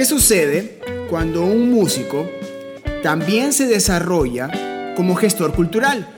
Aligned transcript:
¿Qué 0.00 0.06
sucede 0.06 0.78
cuando 1.10 1.44
un 1.44 1.70
músico 1.70 2.26
también 3.02 3.52
se 3.52 3.66
desarrolla 3.66 4.94
como 4.96 5.14
gestor 5.14 5.52
cultural? 5.52 6.08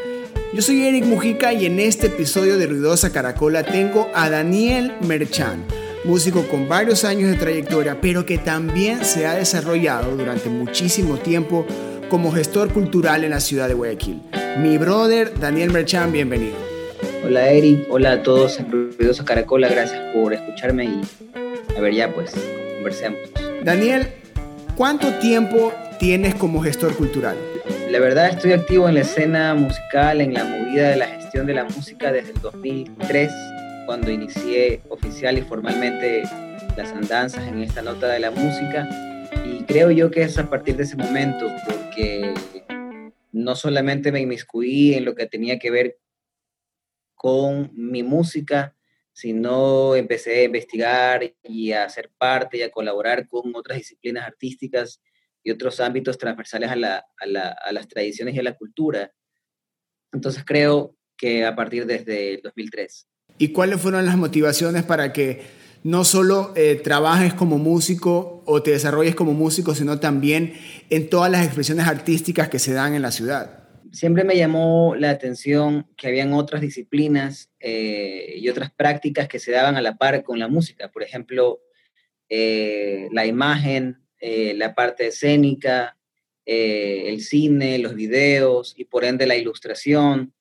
Yo 0.54 0.62
soy 0.62 0.86
Eric 0.86 1.04
Mujica 1.04 1.52
y 1.52 1.66
en 1.66 1.80
este 1.80 2.06
episodio 2.06 2.58
de 2.58 2.68
Ruidosa 2.68 3.10
Caracola 3.10 3.64
tengo 3.64 4.08
a 4.14 4.30
Daniel 4.30 4.92
Merchan, 5.00 5.64
músico 6.04 6.46
con 6.46 6.68
varios 6.68 7.04
años 7.04 7.28
de 7.28 7.36
trayectoria, 7.36 8.00
pero 8.00 8.24
que 8.24 8.38
también 8.38 9.04
se 9.04 9.26
ha 9.26 9.34
desarrollado 9.34 10.16
durante 10.16 10.48
muchísimo 10.48 11.16
tiempo 11.16 11.66
como 12.08 12.30
gestor 12.30 12.72
cultural 12.72 13.24
en 13.24 13.30
la 13.30 13.40
ciudad 13.40 13.66
de 13.66 13.74
Guayaquil. 13.74 14.22
Mi 14.58 14.78
brother 14.78 15.40
Daniel 15.40 15.72
Merchan, 15.72 16.12
bienvenido. 16.12 16.54
Hola 17.24 17.50
Eric, 17.50 17.88
hola 17.90 18.12
a 18.12 18.22
todos 18.22 18.60
en 18.60 18.70
Ruidosa 18.70 19.24
Caracola, 19.24 19.68
gracias 19.68 20.00
por 20.14 20.34
escucharme 20.34 20.84
y 20.84 21.00
a 21.76 21.80
ver 21.80 21.94
ya 21.94 22.14
pues, 22.14 22.30
conversemos. 22.76 23.18
Daniel, 23.64 24.08
¿cuánto 24.76 25.20
tiempo 25.20 25.72
tienes 26.00 26.34
como 26.34 26.60
gestor 26.60 26.96
cultural? 26.96 27.36
La 27.90 28.00
verdad 28.00 28.30
estoy 28.30 28.52
activo 28.54 28.88
en 28.88 28.94
la 28.94 29.02
escena 29.02 29.54
musical, 29.54 30.20
en 30.20 30.34
la 30.34 30.42
movida 30.42 30.88
de 30.88 30.96
la 30.96 31.06
gestión 31.06 31.46
de 31.46 31.54
la 31.54 31.62
música 31.62 32.10
desde 32.10 32.32
el 32.32 32.40
2003, 32.40 33.30
cuando 33.86 34.10
inicié 34.10 34.82
oficial 34.88 35.38
y 35.38 35.42
formalmente 35.42 36.24
las 36.76 36.90
andanzas 36.90 37.46
en 37.46 37.60
esta 37.60 37.82
nota 37.82 38.08
de 38.08 38.18
la 38.18 38.32
música. 38.32 38.88
Y 39.46 39.62
creo 39.62 39.92
yo 39.92 40.10
que 40.10 40.22
es 40.22 40.36
a 40.38 40.50
partir 40.50 40.76
de 40.76 40.82
ese 40.82 40.96
momento, 40.96 41.46
porque 41.64 42.34
no 43.30 43.54
solamente 43.54 44.10
me 44.10 44.20
inmiscuí 44.22 44.94
en 44.94 45.04
lo 45.04 45.14
que 45.14 45.26
tenía 45.26 45.60
que 45.60 45.70
ver 45.70 45.98
con 47.14 47.70
mi 47.74 48.02
música, 48.02 48.74
sino 49.12 49.94
empecé 49.94 50.40
a 50.40 50.44
investigar 50.44 51.34
y 51.42 51.72
a 51.72 51.88
ser 51.88 52.10
parte 52.16 52.58
y 52.58 52.62
a 52.62 52.70
colaborar 52.70 53.28
con 53.28 53.54
otras 53.54 53.78
disciplinas 53.78 54.26
artísticas 54.26 55.00
y 55.44 55.50
otros 55.50 55.80
ámbitos 55.80 56.18
transversales 56.18 56.70
a, 56.70 56.76
las 56.76 57.88
tradiciones 57.88 58.34
y 58.34 58.38
a 58.38 58.42
la 58.42 58.56
cultura. 58.56 59.12
Entonces 60.12 60.44
creo 60.46 60.96
que 61.16 61.44
a 61.44 61.54
partir 61.54 61.86
desde 61.86 62.34
el 62.34 62.42
2003. 62.42 63.06
¿Y 63.38 63.48
cuáles 63.48 63.80
fueron 63.80 64.06
las 64.06 64.16
motivaciones 64.16 64.84
para 64.84 65.12
que 65.12 65.42
no 65.82 66.04
solo 66.04 66.52
eh, 66.54 66.76
trabajes 66.76 67.34
como 67.34 67.58
músico 67.58 68.42
o 68.46 68.62
te 68.62 68.70
desarrolles 68.70 69.14
como 69.14 69.32
músico, 69.32 69.74
sino 69.74 69.98
también 69.98 70.54
en 70.90 71.10
todas 71.10 71.30
las 71.30 71.44
expresiones 71.44 71.86
artísticas 71.86 72.48
que 72.48 72.58
se 72.58 72.72
dan 72.72 72.94
en 72.94 73.02
la 73.02 73.10
ciudad? 73.10 73.61
Siempre 73.92 74.24
me 74.24 74.36
llamó 74.36 74.94
la 74.96 75.10
atención 75.10 75.86
que 75.96 76.08
habían 76.08 76.32
otras 76.32 76.62
disciplinas 76.62 77.50
eh, 77.60 78.34
y 78.36 78.48
otras 78.48 78.72
prácticas 78.72 79.28
que 79.28 79.38
se 79.38 79.52
daban 79.52 79.76
a 79.76 79.82
la 79.82 79.96
par 79.96 80.22
con 80.24 80.38
la 80.38 80.48
música. 80.48 80.90
Por 80.90 81.02
ejemplo, 81.02 81.60
eh, 82.28 83.08
la 83.12 83.26
imagen, 83.26 84.02
eh, 84.18 84.54
la 84.54 84.74
parte 84.74 85.08
escénica, 85.08 85.96
el 86.44 87.20
cine, 87.20 87.78
los 87.78 87.94
videos 87.94 88.74
y 88.76 88.84
por 88.84 89.04
ende 89.04 89.26
la 89.26 89.36
ilustración. 89.36 90.34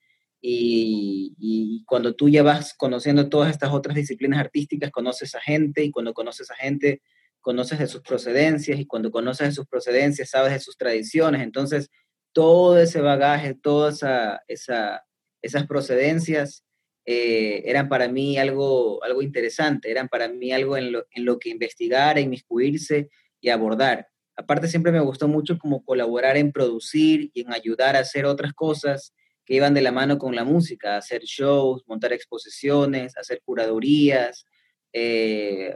Y, 0.43 1.35
y, 1.37 1.83
cuando 1.85 2.15
tú 2.15 2.27
ya 2.27 2.41
vas 2.41 2.73
conociendo 2.73 3.29
todas 3.29 3.51
estas 3.51 3.71
otras 3.71 3.95
disciplinas 3.95 4.39
artísticas, 4.39 4.89
conoces 4.89 5.35
a 5.35 5.39
gente 5.39 5.83
y 5.83 5.91
cuando 5.91 6.15
conoces 6.15 6.49
a 6.49 6.55
gente, 6.55 7.03
conoces 7.41 7.77
de 7.77 7.85
sus 7.85 8.01
procedencias 8.01 8.79
y 8.79 8.87
cuando 8.87 9.11
conoces 9.11 9.49
de 9.49 9.53
sus 9.53 9.67
procedencias, 9.67 10.31
sabes 10.31 10.53
de 10.53 10.59
sus 10.59 10.77
tradiciones. 10.77 11.41
Entonces, 11.41 11.91
todo 12.33 12.79
ese 12.79 13.01
bagaje, 13.01 13.53
todas 13.53 14.03
esa, 14.47 15.05
esas 15.41 15.67
procedencias 15.67 16.63
eh, 17.05 17.63
eran 17.65 17.89
para 17.89 18.07
mí 18.07 18.37
algo, 18.37 19.03
algo 19.03 19.21
interesante, 19.21 19.89
eran 19.89 20.07
para 20.07 20.27
mí 20.27 20.51
algo 20.51 20.77
en 20.77 20.91
lo, 20.91 21.39
que 21.39 21.49
investigar, 21.49 22.19
inmiscuirse 22.19 23.09
y 23.39 23.49
abordar. 23.49 24.07
Aparte 24.35 24.67
siempre 24.67 24.91
me 24.91 24.99
gustó 24.99 25.27
mucho 25.27 25.57
como 25.57 25.83
colaborar 25.83 26.37
en 26.37 26.51
producir 26.51 27.31
y 27.33 27.41
en 27.41 27.53
ayudar 27.53 27.95
a 27.95 27.99
hacer 27.99 28.25
otras 28.25 28.53
cosas 28.53 29.13
que 29.45 29.55
iban 29.55 29.73
de 29.73 29.81
la 29.81 29.91
mano 29.91 30.17
con 30.17 30.35
la 30.35 30.43
música, 30.43 30.97
hacer 30.97 31.23
shows, 31.23 31.83
montar 31.87 32.13
exposiciones, 32.13 33.17
hacer 33.17 33.41
curadurías, 33.43 34.45
eh, 34.93 35.75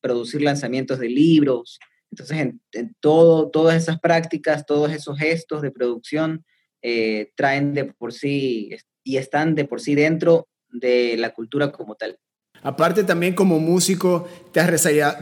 producir 0.00 0.42
lanzamientos 0.42 0.98
de 0.98 1.08
libros. 1.08 1.78
Entonces, 2.14 2.38
en, 2.72 2.94
todo, 3.00 3.50
todas 3.50 3.82
esas 3.82 3.98
prácticas, 3.98 4.66
todos 4.66 4.92
esos 4.92 5.18
gestos 5.18 5.62
de 5.62 5.72
producción 5.72 6.44
eh, 6.80 7.32
traen 7.34 7.74
de 7.74 7.86
por 7.86 8.12
sí 8.12 8.70
y 9.02 9.16
están 9.16 9.56
de 9.56 9.64
por 9.64 9.80
sí 9.80 9.96
dentro 9.96 10.46
de 10.68 11.16
la 11.16 11.34
cultura 11.34 11.72
como 11.72 11.96
tal. 11.96 12.16
Aparte 12.62 13.02
también 13.02 13.34
como 13.34 13.58
músico, 13.58 14.28
te 14.52 14.60
has 14.60 14.70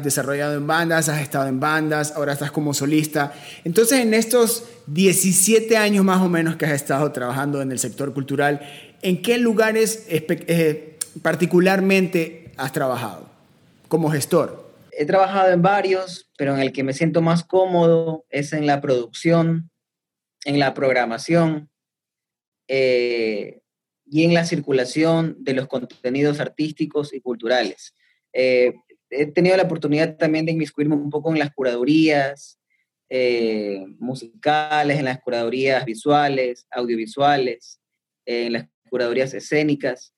desarrollado 0.03 0.55
en 0.55 0.67
bandas, 0.67 1.09
has 1.09 1.23
estado 1.23 1.49
en 1.49 1.61
bandas, 1.61 2.13
ahora 2.15 2.35
estás 2.35 2.53
como 2.53 2.75
solista. 2.75 3.33
Entonces, 3.65 4.01
en 4.01 4.13
estos 4.13 4.65
17 4.87 5.79
años 5.79 6.05
más 6.05 6.21
o 6.21 6.29
menos 6.29 6.57
que 6.57 6.67
has 6.67 6.73
estado 6.73 7.11
trabajando 7.11 7.63
en 7.63 7.73
el 7.73 7.79
sector 7.79 8.13
cultural, 8.13 8.61
¿en 9.01 9.23
qué 9.23 9.39
lugares 9.39 10.05
eh, 10.09 10.99
particularmente 11.23 12.53
has 12.59 12.73
trabajado 12.73 13.31
como 13.89 14.11
gestor? 14.11 14.62
He 14.95 15.07
trabajado 15.07 15.51
en 15.53 15.63
varios, 15.63 16.31
pero 16.37 16.55
en 16.55 16.61
el 16.61 16.71
que 16.71 16.85
me 16.85 16.93
siento 16.93 17.23
más 17.23 17.45
cómodo 17.45 18.27
es 18.29 18.53
en 18.53 18.67
la 18.67 18.83
producción, 18.83 19.71
en 20.45 20.59
la 20.59 20.75
programación 20.75 21.71
eh, 22.69 23.63
y 24.05 24.25
en 24.25 24.35
la 24.35 24.45
circulación 24.45 25.37
de 25.41 25.55
los 25.55 25.67
contenidos 25.67 26.41
artísticos 26.41 27.15
y 27.15 27.23
culturales. 27.23 27.95
Eh, 28.35 28.75
he 29.09 29.27
tenido 29.27 29.57
la 29.57 29.63
oportunidad 29.63 30.19
también 30.19 30.45
de 30.45 30.53
inmiscuirme 30.53 30.95
un 30.95 31.09
poco 31.09 31.33
en 31.33 31.39
las 31.39 31.55
curadurías 31.55 32.59
eh, 33.09 33.83
musicales, 33.99 34.99
en 34.99 35.07
las 35.07 35.21
curadurías 35.23 35.87
visuales, 35.87 36.67
audiovisuales, 36.71 37.81
en 38.27 38.53
las 38.53 38.69
curadurías 38.91 39.33
escénicas 39.33 40.15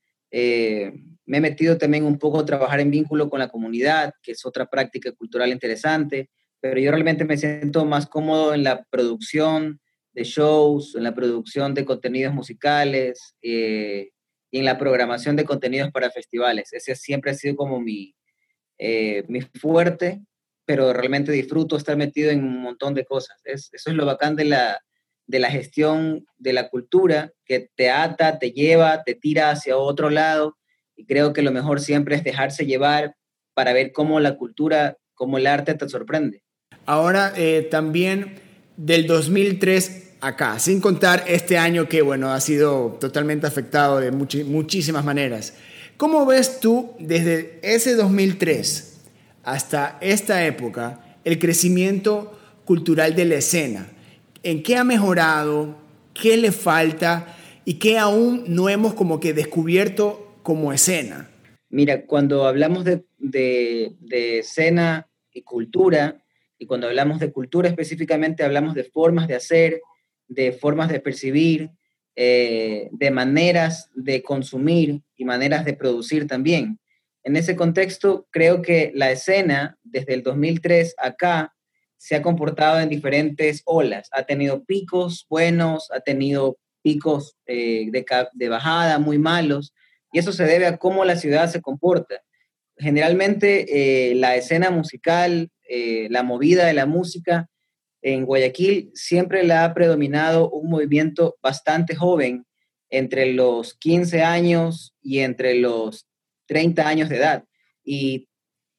me 1.26 1.38
he 1.38 1.40
metido 1.40 1.78
también 1.78 2.04
un 2.04 2.18
poco 2.18 2.40
a 2.40 2.44
trabajar 2.44 2.80
en 2.80 2.90
vínculo 2.90 3.30
con 3.30 3.40
la 3.40 3.48
comunidad, 3.48 4.12
que 4.22 4.32
es 4.32 4.44
otra 4.44 4.66
práctica 4.66 5.12
cultural 5.12 5.50
interesante, 5.50 6.30
pero 6.60 6.80
yo 6.80 6.90
realmente 6.90 7.24
me 7.24 7.36
siento 7.36 7.84
más 7.84 8.06
cómodo 8.06 8.54
en 8.54 8.64
la 8.64 8.84
producción 8.84 9.80
de 10.12 10.24
shows, 10.24 10.94
en 10.94 11.02
la 11.02 11.14
producción 11.14 11.74
de 11.74 11.84
contenidos 11.84 12.32
musicales 12.32 13.36
eh, 13.42 14.10
y 14.50 14.58
en 14.58 14.64
la 14.64 14.78
programación 14.78 15.36
de 15.36 15.44
contenidos 15.44 15.90
para 15.90 16.10
festivales. 16.10 16.72
Ese 16.72 16.94
siempre 16.94 17.32
ha 17.32 17.34
sido 17.34 17.56
como 17.56 17.80
mi, 17.80 18.14
eh, 18.78 19.24
mi 19.28 19.40
fuerte, 19.40 20.22
pero 20.64 20.92
realmente 20.92 21.32
disfruto 21.32 21.76
estar 21.76 21.96
metido 21.96 22.30
en 22.30 22.44
un 22.44 22.62
montón 22.62 22.94
de 22.94 23.04
cosas. 23.04 23.40
eso 23.44 23.70
es 23.72 23.94
lo 23.94 24.06
bacán 24.06 24.36
de 24.36 24.44
la, 24.44 24.80
de 25.26 25.38
la 25.40 25.50
gestión 25.50 26.26
de 26.36 26.52
la 26.52 26.68
cultura, 26.68 27.32
que 27.44 27.70
te 27.74 27.90
ata, 27.90 28.38
te 28.38 28.52
lleva, 28.52 29.02
te 29.04 29.14
tira 29.14 29.50
hacia 29.50 29.76
otro 29.76 30.10
lado 30.10 30.56
y 30.96 31.06
creo 31.06 31.32
que 31.32 31.42
lo 31.42 31.52
mejor 31.52 31.80
siempre 31.80 32.16
es 32.16 32.24
dejarse 32.24 32.66
llevar 32.66 33.16
para 33.54 33.72
ver 33.72 33.92
cómo 33.92 34.20
la 34.20 34.36
cultura, 34.36 34.98
cómo 35.14 35.38
el 35.38 35.46
arte 35.46 35.74
te 35.74 35.88
sorprende. 35.88 36.42
Ahora, 36.86 37.32
eh, 37.36 37.66
también 37.70 38.34
del 38.76 39.06
2003 39.06 40.14
acá, 40.20 40.58
sin 40.58 40.80
contar 40.80 41.24
este 41.26 41.58
año 41.58 41.88
que, 41.88 42.02
bueno, 42.02 42.32
ha 42.32 42.40
sido 42.40 42.96
totalmente 43.00 43.46
afectado 43.46 44.00
de 44.00 44.10
muchísimas 44.10 45.04
maneras. 45.04 45.54
¿Cómo 45.96 46.26
ves 46.26 46.60
tú 46.60 46.92
desde 46.98 47.60
ese 47.62 47.94
2003 47.94 49.00
hasta 49.44 49.98
esta 50.00 50.44
época 50.44 51.18
el 51.24 51.38
crecimiento 51.38 52.38
cultural 52.64 53.14
de 53.14 53.24
la 53.26 53.36
escena? 53.36 53.86
¿En 54.42 54.62
qué 54.62 54.76
ha 54.76 54.84
mejorado? 54.84 55.76
¿Qué 56.12 56.36
le 56.36 56.52
falta? 56.52 57.36
¿Y 57.64 57.74
qué 57.74 57.98
aún 57.98 58.44
no 58.48 58.68
hemos 58.68 58.94
como 58.94 59.20
que 59.20 59.32
descubierto 59.32 60.23
como 60.44 60.72
escena? 60.72 61.28
Mira, 61.70 62.06
cuando 62.06 62.46
hablamos 62.46 62.84
de, 62.84 63.02
escena 64.38 65.08
y 65.32 65.42
cultura, 65.42 66.22
y 66.56 66.66
cuando 66.66 66.86
hablamos 66.86 67.18
de 67.18 67.32
cultura 67.32 67.68
específicamente 67.68 68.44
hablamos 68.44 68.74
de 68.74 68.84
formas 68.84 69.26
de 69.26 69.34
hacer, 69.34 69.80
de 70.28 70.52
formas 70.52 70.88
de 70.90 71.00
percibir, 71.00 71.70
eh, 72.14 72.88
de 72.92 73.10
maneras 73.10 73.90
de 73.96 74.22
consumir 74.22 75.02
y 75.16 75.24
maneras 75.24 75.64
de 75.64 75.72
producir 75.72 76.28
también. 76.28 76.78
En 77.24 77.36
ese 77.36 77.56
contexto, 77.56 78.28
creo 78.30 78.62
que 78.62 78.92
la 78.94 79.10
escena, 79.10 79.78
desde 79.82 80.14
el 80.14 80.22
2003 80.22 80.94
acá, 80.98 81.54
se 81.96 82.14
ha 82.14 82.22
comportado 82.22 82.80
en 82.80 82.90
diferentes 82.90 83.62
olas. 83.64 84.08
Ha 84.12 84.24
tenido 84.24 84.62
picos 84.62 85.26
buenos, 85.28 85.90
ha 85.90 86.00
tenido 86.00 86.58
picos 86.82 87.34
eh, 87.46 87.88
de, 87.90 88.04
de, 88.34 88.48
bajada 88.50 88.98
muy 88.98 89.16
malos, 89.18 89.72
y 90.14 90.20
eso 90.20 90.32
se 90.32 90.44
debe 90.44 90.66
a 90.66 90.76
cómo 90.76 91.04
la 91.04 91.16
ciudad 91.16 91.50
se 91.50 91.60
comporta. 91.60 92.22
Generalmente 92.78 94.10
eh, 94.10 94.14
la 94.14 94.36
escena 94.36 94.70
musical, 94.70 95.50
eh, 95.68 96.06
la 96.08 96.22
movida 96.22 96.66
de 96.66 96.72
la 96.72 96.86
música 96.86 97.48
en 98.00 98.24
Guayaquil 98.24 98.92
siempre 98.94 99.42
la 99.42 99.64
ha 99.64 99.74
predominado 99.74 100.48
un 100.50 100.70
movimiento 100.70 101.36
bastante 101.42 101.96
joven, 101.96 102.46
entre 102.90 103.32
los 103.32 103.74
15 103.74 104.22
años 104.22 104.94
y 105.02 105.18
entre 105.18 105.56
los 105.56 106.06
30 106.46 106.86
años 106.86 107.08
de 107.08 107.16
edad. 107.16 107.44
Y 107.82 108.28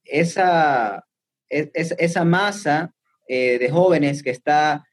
esa, 0.05 1.05
es, 1.49 1.69
esa 1.73 2.23
masa 2.23 2.93
eh, 3.27 3.59
de 3.59 3.69
jóvenes 3.69 4.23
que 4.23 4.29
está 4.29 4.85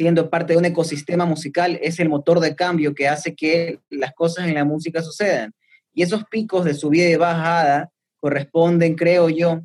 siendo 0.00 0.30
parte 0.30 0.54
de 0.54 0.58
un 0.58 0.64
ecosistema 0.64 1.26
musical 1.26 1.78
es 1.82 2.00
el 2.00 2.08
motor 2.08 2.40
de 2.40 2.56
cambio 2.56 2.94
que 2.94 3.06
hace 3.06 3.34
que 3.34 3.80
las 3.90 4.14
cosas 4.14 4.48
en 4.48 4.54
la 4.54 4.64
música 4.64 5.02
sucedan. 5.02 5.52
Y 5.92 6.02
esos 6.02 6.24
picos 6.24 6.64
de 6.64 6.72
subida 6.72 7.06
y 7.06 7.16
bajada 7.16 7.92
corresponden, 8.18 8.94
creo 8.94 9.28
yo, 9.28 9.60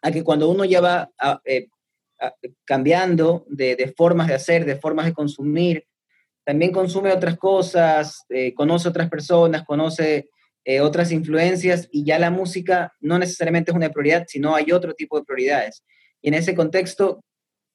a 0.00 0.10
que 0.10 0.24
cuando 0.24 0.48
uno 0.48 0.64
ya 0.64 0.80
va 0.80 1.10
eh, 1.44 1.68
cambiando 2.64 3.44
de, 3.50 3.92
formas 3.94 4.28
de 4.28 4.34
hacer, 4.36 4.64
de 4.64 4.76
formas 4.76 5.04
de 5.04 5.12
consumir, 5.12 5.84
también 6.42 6.72
consume 6.72 7.12
otras 7.12 7.36
cosas, 7.36 8.24
eh, 8.30 8.54
conoce 8.54 8.88
otras 8.88 9.10
personas, 9.10 9.62
conoce 9.66 10.30
eh, 10.64 10.80
otras 10.80 11.12
influencias 11.12 11.86
y 11.92 12.02
ya 12.02 12.18
la 12.18 12.30
música 12.30 12.94
no 13.00 13.18
necesariamente 13.18 13.72
es 13.72 13.76
una 13.76 13.90
prioridad, 13.90 14.24
sino 14.26 14.54
hay 14.54 14.72
otro 14.72 14.94
tipo 14.94 15.18
de 15.18 15.26
prioridades. 15.26 15.84
Y 16.22 16.28
en 16.28 16.34
ese 16.34 16.54
contexto, 16.54 17.20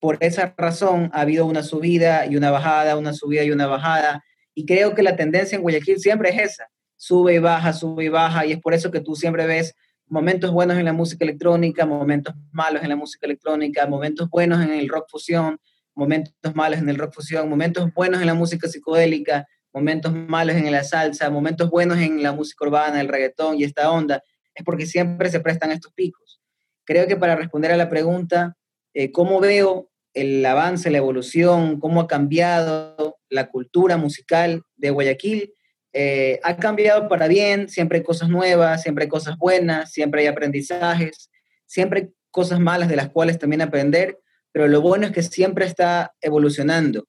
por 0.01 0.17
esa 0.19 0.53
razón, 0.57 1.11
ha 1.13 1.21
habido 1.21 1.45
una 1.45 1.61
subida 1.61 2.25
y 2.25 2.35
una 2.35 2.49
bajada, 2.49 2.97
una 2.97 3.13
subida 3.13 3.43
y 3.43 3.51
una 3.51 3.67
bajada. 3.67 4.23
Y 4.55 4.65
creo 4.65 4.95
que 4.95 5.03
la 5.03 5.15
tendencia 5.15 5.55
en 5.55 5.61
Guayaquil 5.61 5.99
siempre 5.99 6.29
es 6.31 6.39
esa, 6.39 6.67
sube 6.97 7.35
y 7.35 7.39
baja, 7.39 7.71
sube 7.71 8.05
y 8.05 8.09
baja, 8.09 8.47
y 8.47 8.53
es 8.53 8.59
por 8.59 8.73
eso 8.73 8.89
que 8.89 8.99
tú 8.99 9.15
siempre 9.15 9.45
ves 9.45 9.75
momentos 10.07 10.51
buenos 10.51 10.77
en 10.77 10.85
la 10.85 10.91
música 10.91 11.23
electrónica, 11.23 11.85
momentos 11.85 12.33
malos 12.51 12.81
en 12.81 12.89
la 12.89 12.95
música 12.95 13.27
electrónica, 13.27 13.85
momentos 13.85 14.27
buenos 14.27 14.61
en 14.63 14.71
el 14.71 14.89
rock 14.89 15.05
fusión, 15.07 15.59
momentos 15.93 16.33
malos 16.55 16.79
en 16.79 16.89
el 16.89 16.97
rock 16.97 17.13
fusión, 17.13 17.47
momentos 17.47 17.93
buenos 17.93 18.21
en 18.21 18.27
la 18.27 18.33
música 18.33 18.67
psicodélica, 18.67 19.47
momentos 19.71 20.13
malos 20.13 20.55
en 20.55 20.69
la 20.71 20.83
salsa, 20.83 21.29
momentos 21.29 21.69
buenos 21.69 21.99
en 21.99 22.23
la 22.23 22.31
música 22.31 22.65
urbana, 22.65 22.99
el 22.99 23.07
reggaetón 23.07 23.59
y 23.59 23.65
esta 23.65 23.91
onda, 23.91 24.23
es 24.55 24.65
porque 24.65 24.87
siempre 24.87 25.29
se 25.29 25.41
prestan 25.41 25.71
estos 25.71 25.93
picos. 25.93 26.41
Creo 26.85 27.05
que 27.05 27.17
para 27.17 27.35
responder 27.35 27.71
a 27.71 27.77
la 27.77 27.87
pregunta, 27.87 28.57
eh, 28.95 29.11
¿cómo 29.11 29.39
veo 29.39 29.90
el 30.13 30.45
avance, 30.45 30.91
la 30.91 30.97
evolución, 30.97 31.79
cómo 31.79 32.01
ha 32.01 32.07
cambiado 32.07 33.17
la 33.29 33.49
cultura 33.49 33.97
musical 33.97 34.63
de 34.75 34.89
Guayaquil? 34.89 35.53
Eh, 35.93 36.39
ha 36.43 36.55
cambiado 36.57 37.09
para 37.09 37.27
bien, 37.27 37.67
siempre 37.67 37.99
hay 37.99 38.03
cosas 38.03 38.29
nuevas, 38.29 38.81
siempre 38.81 39.03
hay 39.03 39.09
cosas 39.09 39.37
buenas, 39.37 39.91
siempre 39.91 40.21
hay 40.21 40.27
aprendizajes, 40.27 41.29
siempre 41.65 42.01
hay 42.01 42.09
cosas 42.29 42.59
malas 42.59 42.87
de 42.87 42.95
las 42.95 43.09
cuales 43.09 43.37
también 43.37 43.61
aprender, 43.61 44.17
pero 44.51 44.67
lo 44.67 44.81
bueno 44.81 45.05
es 45.05 45.11
que 45.11 45.21
siempre 45.21 45.65
está 45.65 46.13
evolucionando. 46.21 47.07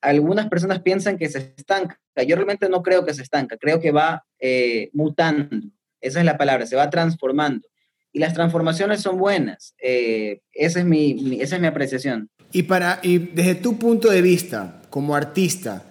Algunas 0.00 0.48
personas 0.48 0.80
piensan 0.80 1.18
que 1.18 1.28
se 1.28 1.54
estanca, 1.56 2.00
yo 2.26 2.34
realmente 2.34 2.68
no 2.68 2.82
creo 2.82 3.04
que 3.04 3.14
se 3.14 3.22
estanca, 3.22 3.56
creo 3.56 3.80
que 3.80 3.92
va 3.92 4.24
eh, 4.40 4.90
mutando, 4.92 5.48
esa 6.00 6.18
es 6.18 6.24
la 6.24 6.38
palabra, 6.38 6.66
se 6.66 6.76
va 6.76 6.90
transformando. 6.90 7.68
Y 8.14 8.18
las 8.18 8.34
transformaciones 8.34 9.00
son 9.00 9.16
buenas, 9.16 9.74
eh, 9.82 10.40
esa, 10.52 10.80
es 10.80 10.84
mi, 10.84 11.40
esa 11.40 11.56
es 11.56 11.60
mi 11.60 11.66
apreciación. 11.66 12.28
Y, 12.52 12.64
para, 12.64 13.00
y 13.02 13.18
desde 13.18 13.54
tu 13.54 13.78
punto 13.78 14.10
de 14.10 14.20
vista, 14.20 14.82
como 14.90 15.16
artista, 15.16 15.84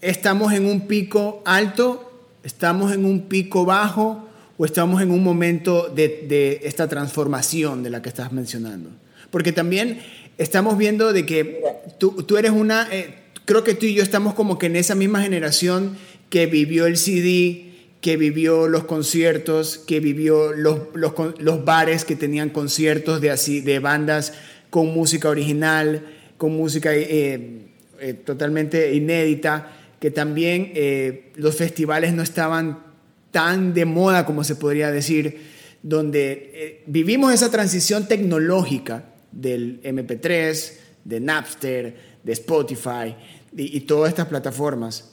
¿estamos 0.00 0.52
en 0.52 0.66
un 0.66 0.88
pico 0.88 1.42
alto? 1.46 2.28
¿Estamos 2.42 2.92
en 2.92 3.04
un 3.04 3.22
pico 3.22 3.64
bajo? 3.64 4.28
¿O 4.58 4.64
estamos 4.64 5.00
en 5.00 5.12
un 5.12 5.22
momento 5.22 5.88
de, 5.88 6.60
esta 6.64 6.88
transformación 6.88 7.84
de 7.84 7.90
la 7.90 8.02
que 8.02 8.08
estás 8.08 8.32
mencionando? 8.32 8.90
Porque 9.30 9.52
también 9.52 10.00
estamos 10.38 10.76
viendo 10.76 11.12
de 11.12 11.24
que 11.24 11.62
tú, 11.98 12.22
tú 12.24 12.36
eres 12.36 12.50
una, 12.50 12.88
eh, 12.90 13.14
creo 13.44 13.62
que 13.62 13.74
tú 13.74 13.86
y 13.86 13.94
yo 13.94 14.02
estamos 14.02 14.34
como 14.34 14.58
que 14.58 14.66
en 14.66 14.76
esa 14.76 14.96
misma 14.96 15.22
generación 15.22 15.96
que 16.30 16.46
vivió 16.46 16.86
el 16.86 16.96
CD, 16.96 17.66
que 18.00 18.16
vivió 18.16 18.66
los 18.68 18.84
conciertos, 18.84 19.78
que 19.78 20.00
vivió 20.00 20.52
los, 20.52 20.80
los, 20.94 21.12
los 21.38 21.64
bares 21.64 22.04
que 22.04 22.16
tenían 22.16 22.50
conciertos 22.50 23.20
de, 23.20 23.30
así, 23.30 23.60
de 23.60 23.78
bandas 23.78 24.32
con 24.70 24.92
música 24.92 25.28
original, 25.28 26.04
con 26.36 26.56
música 26.56 26.94
eh, 26.94 27.68
eh, 28.00 28.14
totalmente 28.14 28.94
inédita, 28.94 29.72
que 30.00 30.10
también 30.10 30.72
eh, 30.74 31.32
los 31.36 31.56
festivales 31.56 32.12
no 32.12 32.22
estaban 32.22 32.80
tan 33.30 33.74
de 33.74 33.84
moda 33.84 34.26
como 34.26 34.44
se 34.44 34.56
podría 34.56 34.90
decir, 34.90 35.56
donde 35.82 36.82
vivimos 36.86 37.32
esa 37.32 37.50
transición 37.50 38.08
tecnológica 38.08 39.04
del 39.30 39.80
MP3, 39.82 40.72
de 41.04 41.20
Napster, 41.20 41.96
de 42.24 42.32
Spotify 42.32 43.14
y, 43.56 43.76
y 43.76 43.80
todas 43.80 44.08
estas 44.08 44.26
plataformas. 44.26 45.12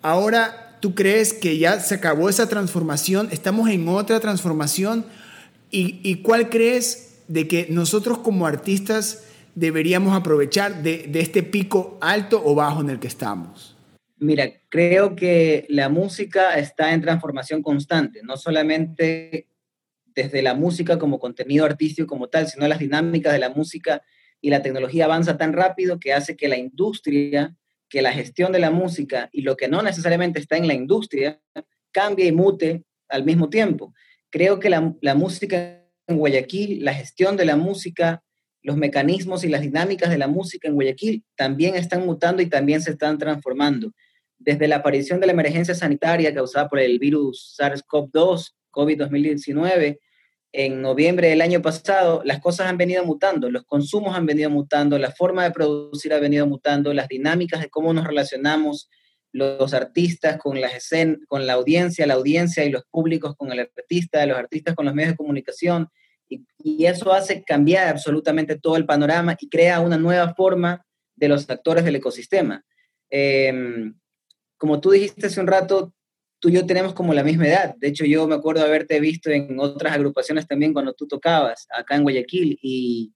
Ahora, 0.00 0.78
¿tú 0.80 0.94
crees 0.94 1.34
que 1.34 1.58
ya 1.58 1.80
se 1.80 1.96
acabó 1.96 2.28
esa 2.30 2.48
transformación? 2.48 3.28
¿Estamos 3.30 3.68
en 3.68 3.86
otra 3.88 4.20
transformación? 4.20 5.04
¿Y, 5.70 6.00
y 6.02 6.22
cuál 6.22 6.48
crees 6.48 7.09
de 7.30 7.46
que 7.46 7.68
nosotros 7.70 8.18
como 8.18 8.44
artistas 8.44 9.24
deberíamos 9.54 10.14
aprovechar 10.14 10.82
de, 10.82 11.08
este 11.14 11.44
pico 11.44 11.96
alto 12.00 12.42
o 12.44 12.56
bajo 12.56 12.80
en 12.80 12.90
el 12.90 12.98
que 12.98 13.06
estamos? 13.06 13.76
Mira, 14.18 14.50
creo 14.68 15.14
que 15.14 15.64
la 15.68 15.88
música 15.88 16.58
está 16.58 16.92
en 16.92 17.00
transformación 17.00 17.62
constante, 17.62 18.20
no 18.24 18.36
solamente 18.36 19.46
desde 20.12 20.42
la 20.42 20.54
música 20.54 20.98
como 20.98 21.20
contenido 21.20 21.64
artístico 21.64 22.08
como 22.08 22.28
tal, 22.28 22.48
sino 22.48 22.66
las 22.66 22.80
dinámicas 22.80 23.32
de 23.32 23.38
la 23.38 23.50
música 23.50 24.02
y 24.40 24.50
la 24.50 24.60
tecnología 24.60 25.04
avanza 25.04 25.38
tan 25.38 25.52
rápido 25.52 26.00
que 26.00 26.12
hace 26.12 26.36
que 26.36 26.48
la 26.48 26.56
industria, 26.56 27.56
que 27.88 28.02
la 28.02 28.12
gestión 28.12 28.50
de 28.50 28.58
la 28.58 28.72
música 28.72 29.30
y 29.32 29.42
lo 29.42 29.56
que 29.56 29.68
no 29.68 29.82
necesariamente 29.82 30.40
está 30.40 30.56
en 30.56 30.66
la 30.66 30.74
industria 30.74 31.40
cambie 31.92 32.26
y 32.26 32.32
mute 32.32 32.84
al 33.08 33.24
mismo 33.24 33.48
tiempo. 33.48 33.94
Creo 34.30 34.58
que 34.58 34.68
la, 34.68 35.14
música 35.14 35.79
en 36.10 36.18
Guayaquil, 36.18 36.84
la 36.84 36.94
gestión 36.94 37.36
de 37.36 37.44
la 37.44 37.56
música, 37.56 38.22
los 38.62 38.76
mecanismos 38.76 39.44
y 39.44 39.48
las 39.48 39.62
dinámicas 39.62 40.10
de 40.10 40.18
la 40.18 40.28
música 40.28 40.68
en 40.68 40.74
Guayaquil 40.74 41.24
también 41.34 41.74
están 41.74 42.04
mutando 42.04 42.42
y 42.42 42.46
también 42.46 42.82
se 42.82 42.92
están 42.92 43.18
transformando. 43.18 43.92
Desde 44.38 44.68
la 44.68 44.76
aparición 44.76 45.20
de 45.20 45.26
la 45.26 45.32
emergencia 45.32 45.74
sanitaria 45.74 46.34
causada 46.34 46.68
por 46.68 46.78
el 46.78 46.98
virus 46.98 47.56
SARS-CoV-2, 47.58 48.52
COVID-2019, 48.70 49.98
en 50.52 50.82
noviembre 50.82 51.28
del 51.28 51.42
año 51.42 51.62
pasado, 51.62 52.22
las 52.24 52.40
cosas 52.40 52.66
han 52.66 52.76
venido 52.76 53.04
mutando, 53.04 53.50
los 53.50 53.64
consumos 53.64 54.16
han 54.16 54.26
venido 54.26 54.50
mutando, 54.50 54.98
la 54.98 55.12
forma 55.12 55.44
de 55.44 55.52
producir 55.52 56.12
ha 56.12 56.18
venido 56.18 56.46
mutando, 56.46 56.92
las 56.92 57.08
dinámicas 57.08 57.60
de 57.60 57.70
cómo 57.70 57.92
nos 57.92 58.06
relacionamos 58.06 58.90
los 59.32 59.74
artistas 59.74 60.38
con, 60.38 60.58
con 61.28 61.46
la 61.46 61.52
audiencia, 61.52 62.06
la 62.06 62.14
audiencia 62.14 62.64
y 62.64 62.70
los 62.70 62.82
públicos 62.90 63.36
con 63.36 63.52
el 63.52 63.60
artista, 63.60 64.26
los 64.26 64.36
artistas 64.36 64.74
con 64.74 64.86
los 64.86 64.94
medios 64.94 65.12
de 65.12 65.16
comunicación, 65.16 65.88
y, 66.30 66.84
eso 66.86 67.12
hace 67.12 67.42
cambiar 67.42 67.88
absolutamente 67.88 68.58
todo 68.58 68.76
el 68.76 68.86
panorama 68.86 69.36
y 69.38 69.48
crea 69.48 69.80
una 69.80 69.98
nueva 69.98 70.34
forma 70.34 70.84
de 71.16 71.28
los 71.28 71.48
actores 71.50 71.84
del 71.84 71.96
ecosistema. 71.96 72.64
Em, 73.10 73.94
como 74.56 74.80
tú 74.80 74.90
dijiste 74.90 75.26
hace 75.26 75.40
un 75.40 75.46
rato, 75.46 75.92
tú 76.38 76.48
y 76.48 76.52
yo 76.52 76.66
tenemos 76.66 76.94
como 76.94 77.12
la 77.12 77.24
misma 77.24 77.48
edad. 77.48 77.74
De 77.76 77.88
hecho, 77.88 78.04
yo 78.04 78.26
me 78.26 78.34
acuerdo 78.34 78.64
haberte 78.64 79.00
visto 79.00 79.30
en 79.30 79.58
otras 79.58 79.94
agrupaciones 79.94 80.46
también 80.46 80.72
cuando 80.72 80.94
tú 80.94 81.06
tocabas 81.06 81.66
acá 81.70 81.96
en 81.96 82.02
Guayaquil. 82.02 82.58
Y, 82.62 83.12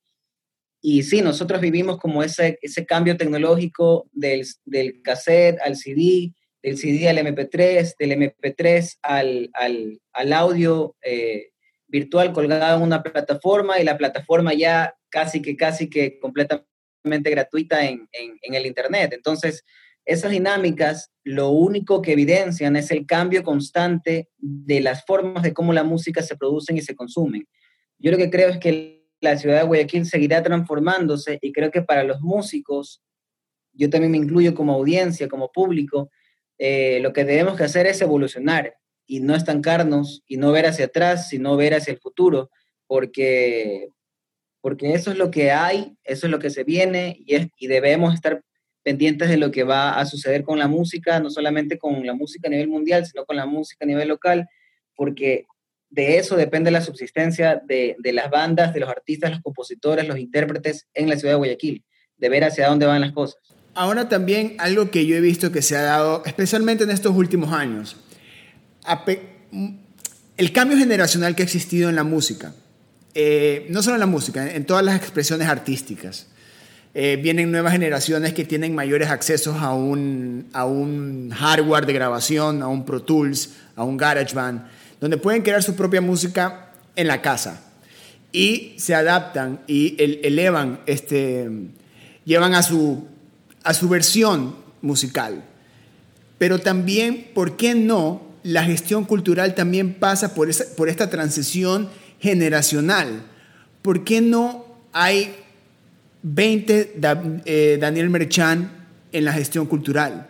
y 0.83 1.02
sí, 1.02 1.23
nosotros 1.23 1.61
vivimos 1.61 1.99
como 1.99 2.23
ese, 2.23 2.59
ese 2.61 2.85
cambio 2.85 3.16
tecnológico 3.16 4.09
del, 4.12 4.47
del 4.64 5.00
cassette 5.02 5.59
al 5.62 5.76
CD, 5.76 6.35
del 6.62 6.76
CD 6.76 7.09
al 7.09 7.18
MP3, 7.18 7.94
del 7.99 8.12
MP3 8.12 8.99
al, 9.02 9.50
al, 9.54 10.00
al 10.12 10.33
audio 10.33 10.97
eh, 11.02 11.50
virtual 11.95 12.33
colgado 12.33 12.79
en 12.79 12.83
una 12.83 13.05
plataforma 13.05 13.79
y 13.79 13.85
la 13.85 13.97
plataforma 13.97 14.53
ya 14.53 14.97
casi 15.11 15.41
que, 15.41 15.57
casi 15.57 15.89
que 15.89 16.19
completamente 16.19 17.31
gratuita 17.31 17.87
en, 17.87 18.09
en, 18.11 18.55
el 18.55 18.67
Internet. 18.67 19.13
Entonces, 19.13 19.65
esas 20.05 20.33
dinámicas 20.33 21.13
lo 21.23 21.51
único 21.51 22.03
que 22.03 22.15
evidencian 22.15 22.75
es 22.75 22.91
el 22.91 23.07
cambio 23.07 23.45
constante 23.45 24.29
de 24.39 24.81
las 24.81 25.05
formas 25.05 25.45
de 25.45 25.55
cómo 25.55 25.73
la 25.73 25.85
música 25.85 26.21
se 26.21 26.37
producen 26.37 26.77
y 26.77 26.81
se 26.81 26.97
consumen. 26.97 27.47
Yo 28.01 28.11
lo 28.11 28.17
que 28.17 28.29
creo 28.29 28.49
es 28.49 28.59
que 28.59 29.07
la 29.21 29.37
ciudad 29.37 29.61
de 29.61 29.67
Guayaquil 29.67 30.05
seguirá 30.05 30.43
transformándose 30.43 31.39
y 31.41 31.53
creo 31.53 31.71
que 31.71 31.83
para 31.83 32.03
los 32.03 32.21
músicos, 32.21 33.05
yo 33.73 33.89
también 33.89 34.11
me 34.11 34.19
incluyo 34.19 34.53
como 34.53 34.75
audiencia, 34.75 35.29
como 35.29 35.53
público, 35.53 36.11
eh, 36.59 36.99
lo 37.03 37.13
que 37.13 37.25
debemos 37.25 37.57
que 37.57 37.65
hacer 37.65 37.87
es 37.87 38.03
evolucionar 38.03 38.75
y 39.06 39.20
no 39.20 39.34
estancarnos 39.34 40.23
y 40.26 40.37
no 40.37 40.52
ver 40.52 40.66
hacia 40.66 40.87
atrás, 40.87 41.28
sino 41.28 41.56
ver 41.56 41.75
hacia 41.75 41.92
el 41.92 41.99
futuro, 41.99 42.50
porque, 42.87 43.88
porque 44.61 44.94
eso 44.94 45.11
es 45.11 45.18
lo 45.18 45.30
que 45.30 45.50
hay, 45.50 45.96
eso 46.04 46.26
es 46.26 46.30
lo 46.30 46.38
que 46.38 46.50
se 46.50 46.64
viene 46.64 47.16
y, 47.25 47.34
es, 47.34 47.49
y 47.58 47.66
debemos 47.66 48.14
estar 48.14 48.42
pendientes 48.82 49.28
de 49.28 49.38
lo 49.38 49.50
que 49.50 49.64
va 49.64 49.99
a 49.99 50.06
suceder 50.06 50.44
con 50.44 50.58
la 50.58 50.68
música, 50.68 51.18
no 51.20 51.30
solamente 51.30 51.78
con 51.78 52.04
la 52.06 52.14
música 52.14 52.49
a 52.49 52.50
nivel 52.50 52.68
mundial, 52.68 53.06
sino 53.06 53.25
con 53.25 53.37
la 53.37 53.46
música 53.46 53.84
a 53.84 53.88
nivel 53.88 54.08
local, 54.08 54.46
porque 54.94 55.46
de 55.88 56.18
eso 56.18 56.37
depende 56.37 56.70
la 56.70 56.82
subsistencia 56.82 57.62
de, 57.64 57.96
de 57.99 58.12
las 58.12 58.30
bandas, 58.30 58.75
de 58.75 58.80
los 58.80 58.90
artistas, 58.90 59.30
los 59.30 59.40
compositores, 59.40 60.06
los 60.06 60.18
intérpretes 60.18 60.87
en 60.92 61.08
la 61.08 61.16
ciudad 61.16 61.34
de 61.34 61.38
Guayaquil, 61.38 61.84
de 62.16 62.28
ver 62.28 62.44
hacia 62.44 62.68
dónde 62.68 62.87
van 62.87 63.00
las 63.00 63.12
cosas. 63.12 63.40
Ahora 63.75 64.08
también 64.08 64.54
algo 64.58 64.90
que 64.90 65.06
yo 65.06 65.16
he 65.16 65.20
visto 65.20 65.50
que 65.50 65.62
se 65.62 65.76
ha 65.76 65.82
dado, 65.82 66.23
especialmente 66.26 66.84
en 66.84 66.90
estos 66.90 67.16
últimos 67.16 67.52
años, 67.52 67.96
el 70.37 70.53
cambio 70.53 70.79
generacional 70.79 71.35
que 71.35 71.43
ha 71.43 71.45
existido 71.45 71.88
en 71.88 71.97
la 71.97 72.05
música 72.05 72.55
eh, 73.14 73.67
no 73.71 73.81
solo 73.81 73.95
en 73.95 74.00
la 74.00 74.07
música, 74.07 74.53
en 74.53 74.64
todas 74.64 74.85
las 74.85 74.97
expresiones 74.97 75.47
artísticas. 75.49 76.26
Eh, 76.95 77.19
vienen 77.23 77.50
nuevas 77.50 77.73
generaciones 77.73 78.35
que 78.35 78.45
tienen 78.45 78.75
mayores 78.75 79.09
accesos 79.09 79.57
a 79.61 79.73
un, 79.73 80.49
a 80.53 80.64
un 80.64 81.31
hardware 81.31 81.87
de 81.87 81.93
grabación, 81.93 82.62
a 82.62 82.69
un 82.69 82.85
Pro 82.85 83.03
Tools, 83.03 83.50
a 83.76 83.85
un 83.85 83.97
GarageBand, 83.97 84.67
donde 85.00 85.17
pueden 85.17 85.43
crear 85.43 85.62
su 85.62 85.75
propia 85.76 86.00
música 86.00 86.73
en 86.97 87.07
la 87.07 87.23
casa 87.23 87.62
y 88.33 88.75
se 88.79 88.95
adaptan 88.95 89.61
y 89.67 89.97
elevan, 89.99 90.81
este, 90.87 91.49
llevan 92.25 92.55
a 92.55 92.62
su, 92.64 93.07
a 93.62 93.75
su 93.75 93.88
versión 93.88 94.57
musical. 94.83 95.45
Pero 96.38 96.59
también, 96.59 97.29
¿por 97.33 97.57
qué 97.57 97.75
no? 97.75 98.23
La 98.45 98.63
gestión 98.63 99.05
cultural 99.05 99.57
también 99.57 99.95
pasa 99.95 100.35
por, 100.35 100.49
esa, 100.49 100.65
por 100.77 100.89
esta 100.89 101.11
transición 101.11 101.91
generacional. 102.21 103.25
¿Por 103.83 104.05
qué 104.05 104.21
no 104.21 104.65
hay 104.93 105.35
20 106.25 106.97
eh, 107.45 107.79
Daniel 107.79 108.09
Merchan 108.09 108.71
en 109.13 109.25
la 109.27 109.33
gestión 109.33 109.67
cultural. 109.67 110.27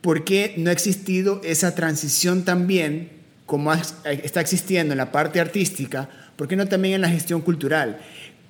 ¿Por 0.00 0.24
qué 0.24 0.54
no 0.56 0.70
ha 0.70 0.72
existido 0.72 1.40
esa 1.42 1.74
transición 1.74 2.44
también, 2.44 3.10
como 3.44 3.72
está 3.72 4.40
existiendo 4.40 4.92
en 4.92 4.98
la 4.98 5.10
parte 5.10 5.40
artística, 5.40 6.08
por 6.36 6.46
qué 6.46 6.54
no 6.54 6.68
también 6.68 6.94
en 6.94 7.00
la 7.00 7.08
gestión 7.08 7.40
cultural? 7.40 7.98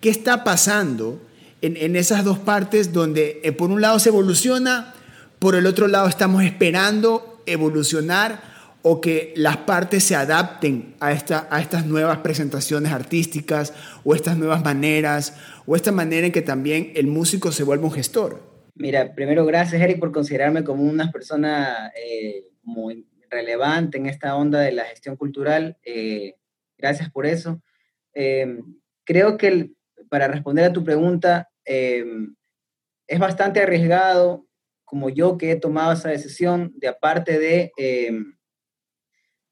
¿Qué 0.02 0.10
está 0.10 0.44
pasando 0.44 1.22
en, 1.62 1.96
esas 1.96 2.24
dos 2.24 2.38
partes 2.38 2.92
donde 2.92 3.40
eh, 3.42 3.52
por 3.52 3.70
un 3.70 3.80
lado 3.80 3.98
se 3.98 4.10
evoluciona, 4.10 4.92
por 5.38 5.54
el 5.54 5.66
otro 5.66 5.88
lado 5.88 6.08
estamos 6.08 6.44
esperando 6.44 7.42
evolucionar 7.46 8.55
o 8.88 9.00
que 9.00 9.34
las 9.34 9.56
partes 9.56 10.04
se 10.04 10.14
adapten 10.14 10.94
a, 11.00 11.10
esta, 11.10 11.48
a 11.50 11.60
estas 11.60 11.86
nuevas 11.86 12.18
presentaciones 12.18 12.92
artísticas 12.92 13.74
o 14.04 14.14
estas 14.14 14.38
nuevas 14.38 14.62
maneras 14.62 15.36
o 15.66 15.74
esta 15.74 15.90
manera 15.90 16.24
en 16.24 16.32
que 16.32 16.40
también 16.40 16.92
el 16.94 17.08
músico 17.08 17.50
se 17.50 17.64
vuelve 17.64 17.84
un 17.84 17.90
gestor? 17.90 18.40
Mira, 18.76 19.12
primero 19.12 19.44
gracias 19.44 19.82
Eric 19.82 19.98
por 19.98 20.12
considerarme 20.12 20.62
como 20.62 20.84
una 20.84 21.10
persona 21.10 21.90
eh, 22.00 22.44
muy 22.62 23.04
relevante 23.28 23.98
en 23.98 24.06
esta 24.06 24.36
onda 24.36 24.60
de 24.60 24.70
la 24.70 24.84
gestión 24.84 25.16
cultural. 25.16 25.76
Eh, 25.82 26.36
gracias 26.78 27.10
por 27.10 27.26
eso. 27.26 27.60
Eh, 28.14 28.60
creo 29.02 29.36
que 29.36 29.72
para 30.08 30.28
responder 30.28 30.64
a 30.64 30.72
tu 30.72 30.84
pregunta, 30.84 31.50
es 31.64 33.18
bastante 33.18 33.60
arriesgado 33.60 34.46
como 34.84 35.10
yo 35.10 35.36
que 35.38 35.50
he 35.50 35.56
tomado 35.56 35.92
esa 35.92 36.10
decisión 36.10 36.72
de 36.76 36.86
aparte 36.86 37.40
de 37.40 37.72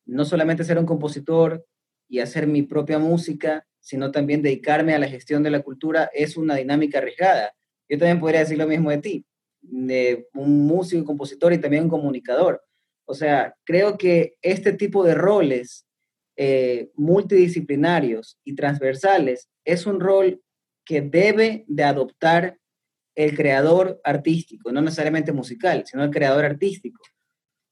no 0.06 0.24
solamente 0.24 0.64
ser 0.64 0.78
un 0.78 0.86
compositor 0.86 1.64
y 2.08 2.20
hacer 2.20 2.46
mi 2.46 2.62
propia 2.62 2.98
música, 2.98 3.66
sino 3.80 4.10
también 4.10 4.42
dedicarme 4.42 4.94
a 4.94 4.98
la 4.98 5.08
gestión 5.08 5.42
de 5.42 5.50
la 5.50 5.62
cultura, 5.62 6.10
es 6.14 6.36
una 6.36 6.54
dinámica 6.56 6.98
arriesgada. 6.98 7.54
Yo 7.88 7.98
también 7.98 8.20
podría 8.20 8.40
decir 8.40 8.58
lo 8.58 8.66
mismo 8.66 8.90
de 8.90 8.98
ti, 8.98 9.26
de 9.60 10.28
un 10.34 10.66
músico, 10.66 11.04
compositor 11.04 11.52
y 11.52 11.58
también 11.58 11.84
un 11.84 11.90
comunicador. 11.90 12.62
O 13.06 13.14
sea, 13.14 13.54
creo 13.64 13.98
que 13.98 14.36
este 14.40 14.72
tipo 14.72 15.04
de 15.04 15.14
roles 15.14 15.86
eh, 16.36 16.90
multidisciplinarios 16.94 18.38
y 18.44 18.54
transversales 18.54 19.50
es 19.64 19.86
un 19.86 20.00
rol 20.00 20.42
que 20.84 21.00
debe 21.00 21.64
de 21.68 21.84
adoptar 21.84 22.58
el 23.14 23.36
creador 23.36 24.00
artístico, 24.02 24.72
no 24.72 24.80
necesariamente 24.80 25.32
musical, 25.32 25.84
sino 25.86 26.02
el 26.02 26.10
creador 26.10 26.44
artístico, 26.44 27.00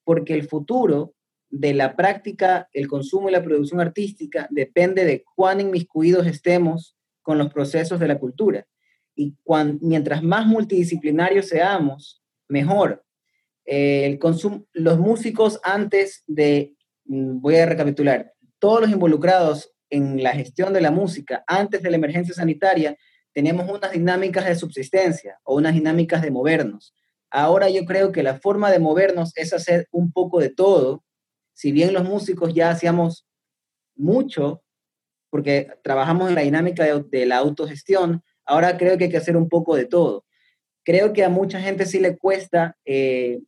porque 0.05 0.35
el 0.35 0.47
futuro 0.47 1.15
de 1.53 1.75
la 1.75 1.95
práctica, 1.95 2.69
el 2.73 2.89
consumo 2.89 3.29
y 3.29 3.33
la 3.33 3.45
producción 3.45 3.79
artística 3.79 4.49
depende 4.51 5.05
de 5.05 5.23
cuán 5.37 5.61
inmiscuidos 5.61 6.27
estemos 6.27 6.97
con 7.21 7.37
los 7.37 7.53
procesos 7.53 8.01
de 8.01 8.09
la 8.09 8.19
cultura. 8.19 8.67
Y 9.15 9.37
mientras 9.81 10.23
más 10.23 10.47
multidisciplinarios 10.47 11.49
seamos, 11.49 12.23
mejor. 12.49 13.05
Eh, 13.67 14.07
el 14.07 14.19
consumo, 14.19 14.67
los 14.73 14.99
músicos 14.99 15.61
antes 15.63 16.25
de, 16.27 16.75
mm, 17.05 17.41
voy 17.41 17.57
a 17.57 17.67
recapitular, 17.67 18.33
todos 18.59 18.81
los 18.81 18.91
involucrados 18.91 19.75
en 19.91 20.23
la 20.23 20.33
gestión 20.33 20.73
de 20.73 20.81
la 20.81 20.91
música 20.91 21.45
antes 21.47 21.83
de 21.83 21.91
la 21.91 21.97
emergencia 21.97 22.35
sanitaria, 22.35 22.97
teníamos 23.35 23.69
unas 23.69 23.93
dinámicas 23.93 24.47
de 24.47 24.55
subsistencia 24.55 25.39
o 25.45 25.57
unas 25.57 25.75
dinámicas 25.75 26.23
de 26.23 26.31
movernos. 26.31 26.95
Ahora 27.31 27.69
yo 27.69 27.85
creo 27.85 28.11
que 28.11 28.23
la 28.23 28.41
forma 28.41 28.71
de 28.71 28.79
movernos 28.79 29.33
es 29.37 29.53
hacer 29.53 29.87
un 29.91 30.13
poco 30.13 30.41
de 30.41 30.49
todo 30.49 31.05
si 31.55 31.73
bien 31.73 31.93
los 31.93 32.05
músicos 32.05 32.55
ya 32.55 32.71
hacíamos 32.71 33.27
mucho, 33.97 34.63
porque 35.31 35.69
trabajamos 35.83 36.29
en 36.29 36.35
la 36.35 36.43
dinámica 36.43 36.85
de, 36.85 37.27
la 37.27 37.39
autogestión, 37.39 38.23
ahora 38.45 38.77
creo 38.77 38.99
que 38.99 39.05
hay 39.05 39.11
que 39.11 39.17
hacer 39.17 39.37
un 39.37 39.49
poco 39.49 39.77
de 39.77 39.87
todo. 39.87 40.25
Creo 40.85 41.13
que 41.13 41.25
a 41.25 41.29
mucha 41.29 41.61
gente 41.61 41.87
sí 41.87 42.01
le 42.01 42.19
cuesta 42.19 42.77
eh, 42.85 43.41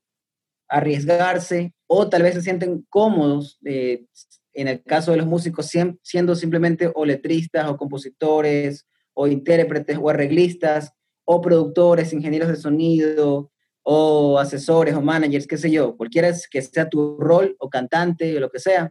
arriesgarse 0.69 1.75
o 1.87 2.09
tal 2.09 2.23
vez 2.23 2.35
se 2.35 2.43
sienten 2.43 2.87
cómodos, 2.89 3.59
eh, 3.65 4.07
en 4.55 4.69
el 4.69 4.83
caso 4.83 5.11
de 5.11 5.19
los 5.19 5.27
músicos, 5.27 5.71
siendo 6.03 6.35
simplemente 6.37 6.91
o 6.95 7.05
letristas 7.05 7.69
o 7.69 7.77
compositores 7.77 8.87
o 9.13 9.27
intérpretes 9.27 9.99
o 10.01 10.09
arreglistas 10.09 10.93
o 11.25 11.41
productores, 11.41 12.13
ingenieros 12.13 12.49
de 12.49 12.57
sonido, 12.57 13.51
o 13.85 14.39
asesores 14.39 14.95
o 14.95 15.03
managers, 15.03 15.47
qué 15.47 15.57
sé 15.57 15.71
yo, 15.71 15.97
cualquiera 15.97 16.33
que 16.51 16.63
sea 16.63 16.89
tu 16.89 17.19
rol 17.19 17.55
o 17.59 17.69
cantante 17.69 18.37
o 18.37 18.41
lo 18.41 18.51
que 18.51 18.59
sea, 18.59 18.91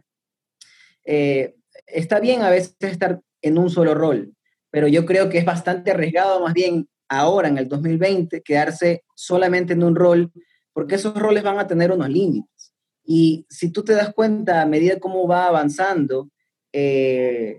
eh, 1.04 1.56
está 1.86 2.20
bien 2.20 2.42
a 2.42 2.50
veces 2.50 2.76
estar 2.78 3.20
en 3.42 3.58
un 3.58 3.68
solo 3.68 3.94
rol, 3.94 4.32
pero 4.70 4.88
yo 4.88 5.04
creo 5.04 5.28
que 5.28 5.38
es 5.38 5.44
bastante 5.44 5.90
arriesgado 5.90 6.40
más 6.40 6.54
bien 6.54 6.88
ahora 7.08 7.48
en 7.48 7.58
el 7.58 7.68
2020 7.68 8.42
quedarse 8.42 9.02
solamente 9.14 9.72
en 9.72 9.82
un 9.82 9.96
rol, 9.96 10.32
porque 10.72 10.94
esos 10.94 11.14
roles 11.14 11.42
van 11.42 11.58
a 11.58 11.66
tener 11.66 11.92
unos 11.92 12.08
límites. 12.08 12.72
Y 13.04 13.46
si 13.50 13.70
tú 13.70 13.84
te 13.84 13.92
das 13.92 14.14
cuenta 14.14 14.62
a 14.62 14.66
medida 14.66 14.98
cómo 14.98 15.28
va 15.28 15.46
avanzando 15.46 16.30
eh, 16.72 17.58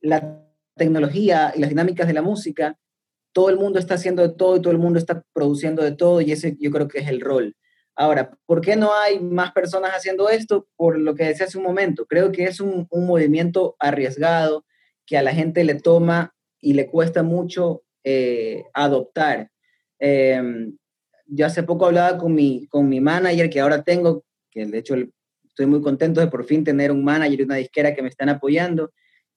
la 0.00 0.44
tecnología 0.76 1.52
y 1.56 1.60
las 1.60 1.70
dinámicas 1.70 2.06
de 2.06 2.12
la 2.12 2.22
música, 2.22 2.78
todo 3.36 3.50
el 3.50 3.58
mundo 3.58 3.78
está 3.78 3.96
haciendo 3.96 4.22
de 4.22 4.30
todo 4.30 4.56
y 4.56 4.62
todo 4.62 4.72
el 4.72 4.78
mundo 4.78 4.98
está 4.98 5.22
produciendo 5.34 5.82
de 5.82 5.92
todo 5.92 6.22
y 6.22 6.32
ese 6.32 6.56
yo 6.58 6.70
creo 6.70 6.88
que 6.88 7.00
es 7.00 7.08
el 7.08 7.20
rol. 7.20 7.54
Ahora, 7.94 8.30
¿por 8.46 8.62
qué 8.62 8.76
no 8.76 8.94
hay 8.94 9.20
más 9.20 9.52
personas 9.52 9.90
haciendo 9.90 10.30
esto? 10.30 10.66
Por 10.74 10.98
lo 10.98 11.14
que 11.14 11.24
decía 11.24 11.44
hace 11.44 11.58
un 11.58 11.64
momento, 11.64 12.06
creo 12.06 12.32
que 12.32 12.44
es 12.44 12.60
un, 12.60 12.88
movimiento 12.90 13.76
arriesgado 13.78 14.64
que 15.04 15.18
a 15.18 15.22
la 15.22 15.34
gente 15.34 15.64
le 15.64 15.74
toma 15.74 16.34
y 16.62 16.72
le 16.72 16.86
cuesta 16.86 17.22
mucho 17.22 17.82
eh, 18.04 18.64
adoptar. 18.72 19.50
Em, 19.98 20.74
yo 21.26 21.44
hace 21.44 21.62
poco 21.62 21.84
hablaba 21.84 22.16
con 22.16 22.34
mi, 22.34 22.66
con 22.68 22.88
mi 22.88 23.00
manager 23.02 23.50
que 23.50 23.60
ahora 23.60 23.84
tengo, 23.84 24.24
que 24.50 24.64
de 24.64 24.78
hecho 24.78 24.94
estoy 25.46 25.66
muy 25.66 25.82
contento 25.82 26.22
de 26.22 26.28
por 26.28 26.46
fin 26.46 26.64
tener 26.64 26.90
un 26.90 27.04
manager 27.04 27.38
y 27.38 27.42
una 27.42 27.56
disquera 27.56 27.94
que 27.94 28.00
me 28.00 28.08
están 28.08 28.30
apoyando, 28.30 28.92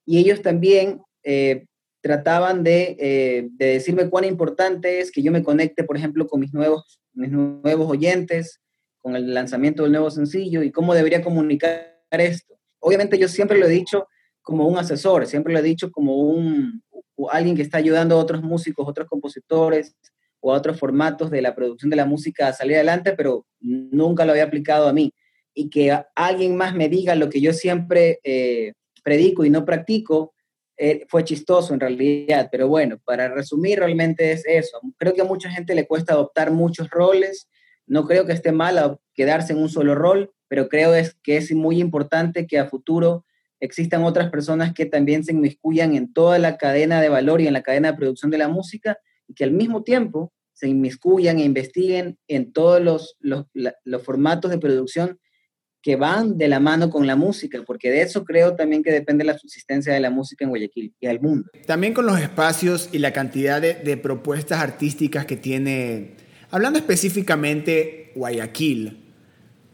y 0.06 0.20
ellos 0.20 0.42
también 0.42 1.02
eh, 1.24 1.66
trataban 2.02 2.64
eh, 2.66 3.50
de, 3.52 3.66
decirme 3.66 4.10
cuán 4.10 4.26
importante 4.26 5.00
es 5.00 5.12
que 5.12 5.22
yo 5.22 5.32
me 5.32 5.44
conecte, 5.44 5.84
por 5.84 5.98
ejemplo, 5.98 6.28
con 6.28 6.40
mis 6.40 6.54
nuevos, 6.54 7.00
mis 7.14 7.32
nuevos 7.32 7.90
oyentes, 7.90 8.62
con 9.00 9.16
el 9.16 9.34
lanzamiento 9.34 9.84
del 9.84 9.92
nuevo 9.92 10.12
sencillo 10.12 10.64
y 10.64 10.72
cómo 10.72 10.94
debería 10.94 11.22
comunicar 11.22 11.96
esto. 12.12 12.56
Obviamente 12.80 13.18
yo 13.18 13.28
siempre 13.28 13.58
lo 13.58 13.66
he 13.66 13.70
dicho 13.70 14.08
como 14.42 14.68
un 14.68 14.78
asesor, 14.78 15.28
siempre 15.28 15.54
lo 15.54 15.60
he 15.60 15.64
dicho 15.64 15.92
como 15.92 16.18
un, 16.18 16.82
alguien 17.32 17.56
que 17.56 17.62
está 17.62 17.78
ayudando 17.78 18.16
a 18.16 18.20
otros 18.20 18.42
músicos, 18.42 18.88
otros 18.88 19.08
compositores 19.08 19.96
o 20.40 20.54
a 20.54 20.58
otros 20.58 20.80
formatos 20.80 21.30
de 21.30 21.42
la 21.42 21.54
producción 21.56 21.90
de 21.90 21.98
la 21.98 22.06
música 22.06 22.48
a 22.48 22.54
salir 22.54 22.78
adelante, 22.78 23.14
pero 23.14 23.46
nunca 23.60 24.26
lo 24.26 24.32
había 24.32 24.46
aplicado 24.46 24.88
a 24.88 24.94
mí. 24.94 25.14
Y 25.54 25.70
que 25.70 25.98
alguien 26.16 26.56
más 26.56 26.74
me 26.74 26.88
diga 26.88 27.16
lo 27.16 27.30
que 27.30 27.42
yo 27.42 27.52
siempre 27.52 28.20
eh, 28.24 28.74
predico 29.04 29.44
y 29.44 29.50
no 29.50 29.66
practico, 29.66 30.34
eh, 30.82 31.06
fue 31.10 31.26
chistoso 31.26 31.74
en 31.74 31.82
realidad, 31.82 32.48
pero 32.50 32.70
bueno, 32.70 33.00
para 33.04 33.28
resumir 33.28 33.80
realmente 33.80 34.32
es 34.32 34.46
eso. 34.46 34.80
Creo 34.96 35.14
que 35.14 35.20
a 35.20 35.26
mucha 35.26 35.52
gente 35.52 35.76
le 35.76 35.86
cuesta 35.86 36.14
adoptar 36.14 36.52
muchos 36.52 36.90
roles, 36.90 37.50
no 37.86 38.06
creo 38.06 38.26
que 38.26 38.32
esté 38.32 38.54
mal 38.54 38.98
quedarse 39.14 39.52
en 39.52 39.60
un 39.60 39.68
solo 39.68 39.94
rol, 39.94 40.32
pero 40.48 40.70
creo 40.70 40.96
es 40.96 41.18
que 41.22 41.36
es 41.36 41.52
muy 41.52 41.82
importante 41.82 42.48
que 42.48 42.58
a 42.58 42.70
futuro 42.70 43.26
existan 43.60 44.06
otras 44.06 44.30
personas 44.30 44.74
que 44.74 44.86
también 44.86 45.26
se 45.26 45.34
inmiscuyan 45.34 45.96
en 45.96 46.14
toda 46.14 46.40
la 46.40 46.58
cadena 46.58 47.02
de 47.02 47.10
valor 47.10 47.42
y 47.42 47.48
en 47.48 47.54
la 47.54 47.62
cadena 47.62 47.92
de 47.92 47.98
producción 47.98 48.32
de 48.32 48.38
la 48.38 48.48
música 48.48 48.98
y 49.28 49.34
que 49.34 49.44
al 49.44 49.52
mismo 49.52 49.84
tiempo 49.84 50.32
se 50.54 50.70
inmiscuyan 50.70 51.40
e 51.40 51.44
investiguen 51.44 52.18
en 52.30 52.54
todos 52.54 52.82
los, 52.82 53.18
los, 53.20 53.48
los 53.84 54.04
formatos 54.04 54.50
de 54.50 54.60
producción 54.60 55.20
que 55.82 55.96
van 55.96 56.38
de 56.38 56.48
la 56.48 56.60
mano 56.60 56.90
con 56.90 57.08
la 57.08 57.16
música, 57.16 57.64
porque 57.66 57.90
de 57.90 58.02
eso 58.02 58.26
creo 58.26 58.56
también 58.56 58.84
que 58.84 58.92
depende 58.92 59.24
la 59.24 59.38
subsistencia 59.38 59.94
de 59.94 60.00
la 60.00 60.10
música 60.10 60.44
en 60.44 60.50
Guayaquil 60.50 60.94
y 61.00 61.08
al 61.08 61.22
mundo. 61.22 61.50
También 61.66 61.94
con 61.94 62.06
los 62.06 62.20
espacios 62.20 62.90
y 62.92 63.00
la 63.00 63.14
cantidad 63.14 63.62
de, 63.62 63.98
propuestas 63.98 64.60
artísticas 64.60 65.26
que 65.26 65.38
tiene, 65.38 66.16
hablando 66.52 66.80
específicamente 66.80 68.12
Guayaquil, 68.16 69.06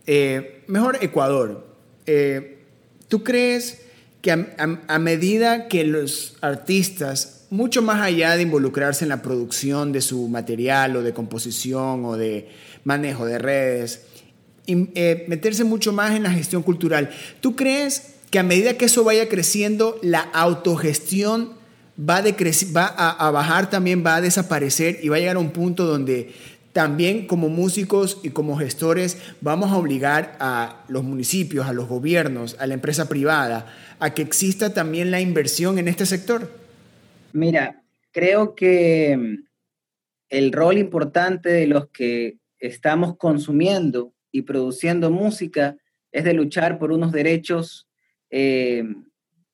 eh, 0.06 0.64
mejor 0.68 1.00
Ecuador, 1.02 1.76
eh, 2.06 2.60
¿tú 3.08 3.24
crees 3.24 3.86
que 4.22 4.32
a, 4.32 5.00
medida 5.00 5.68
que 5.68 5.84
los 5.84 6.38
artistas, 6.42 7.46
mucho 7.52 7.84
más 7.84 8.02
allá 8.02 8.36
de 8.36 8.42
involucrarse 8.42 9.06
en 9.06 9.10
la 9.10 9.22
producción 9.22 9.92
de 9.92 10.02
su 10.02 10.28
material 10.28 10.96
o 10.96 11.04
de 11.04 11.14
composición 11.14 12.06
o 12.06 12.18
de 12.18 12.50
manejo 12.84 13.28
de 13.28 13.38
redes, 13.38 14.02
eh, 14.68 15.26
meterse 15.28 15.64
mucho 15.64 15.94
más 15.94 16.16
en 16.16 16.24
la 16.24 16.32
gestión 16.32 16.64
cultural, 16.64 17.10
¿tú 17.42 17.56
crees 17.56 18.16
que 18.32 18.40
a 18.40 18.44
medida 18.44 18.78
que 18.78 18.86
eso 18.86 19.04
vaya 19.04 19.30
creciendo, 19.30 20.00
la 20.02 20.20
autogestión 20.20 21.54
va, 21.98 22.22
va 22.22 22.86
a, 22.86 23.28
a 23.28 23.32
bajar 23.32 23.70
también, 23.70 24.06
va 24.06 24.16
a 24.16 24.22
desaparecer 24.22 25.00
y 25.02 25.10
va 25.10 25.18
a 25.18 25.20
llegar 25.20 25.38
a 25.38 25.40
un 25.40 25.52
punto 25.52 25.86
donde 25.86 26.34
también 26.76 27.26
como 27.26 27.48
músicos 27.48 28.20
y 28.22 28.32
como 28.32 28.58
gestores 28.58 29.18
vamos 29.40 29.72
a 29.72 29.78
obligar 29.78 30.36
a 30.42 30.84
los 30.90 31.06
municipios, 31.06 31.68
a 31.68 31.72
los 31.72 31.88
gobiernos, 31.88 32.58
a 32.60 32.68
la 32.68 32.74
empresa 32.74 33.08
privada, 33.08 33.74
a 34.00 34.14
que 34.14 34.22
exista 34.22 34.74
también 34.74 35.10
la 35.10 35.22
inversión 35.22 35.80
en 35.80 35.88
este 35.88 36.06
sector? 36.06 36.52
Mira, 37.32 37.82
creo 38.12 38.56
que 38.56 39.16
mm, 39.16 39.46
el 40.30 40.52
rol 40.52 40.78
importante 40.78 41.48
de 41.48 41.68
los 41.68 41.88
que 41.88 42.40
estamos 42.60 43.16
consumiendo 43.16 44.12
y 44.36 44.42
produciendo 44.42 45.12
música 45.12 45.78
es 46.12 46.26
de 46.26 46.34
luchar 46.34 46.78
por 46.78 46.92
unos 46.92 47.14
derechos 47.14 47.88
eh, 48.30 48.84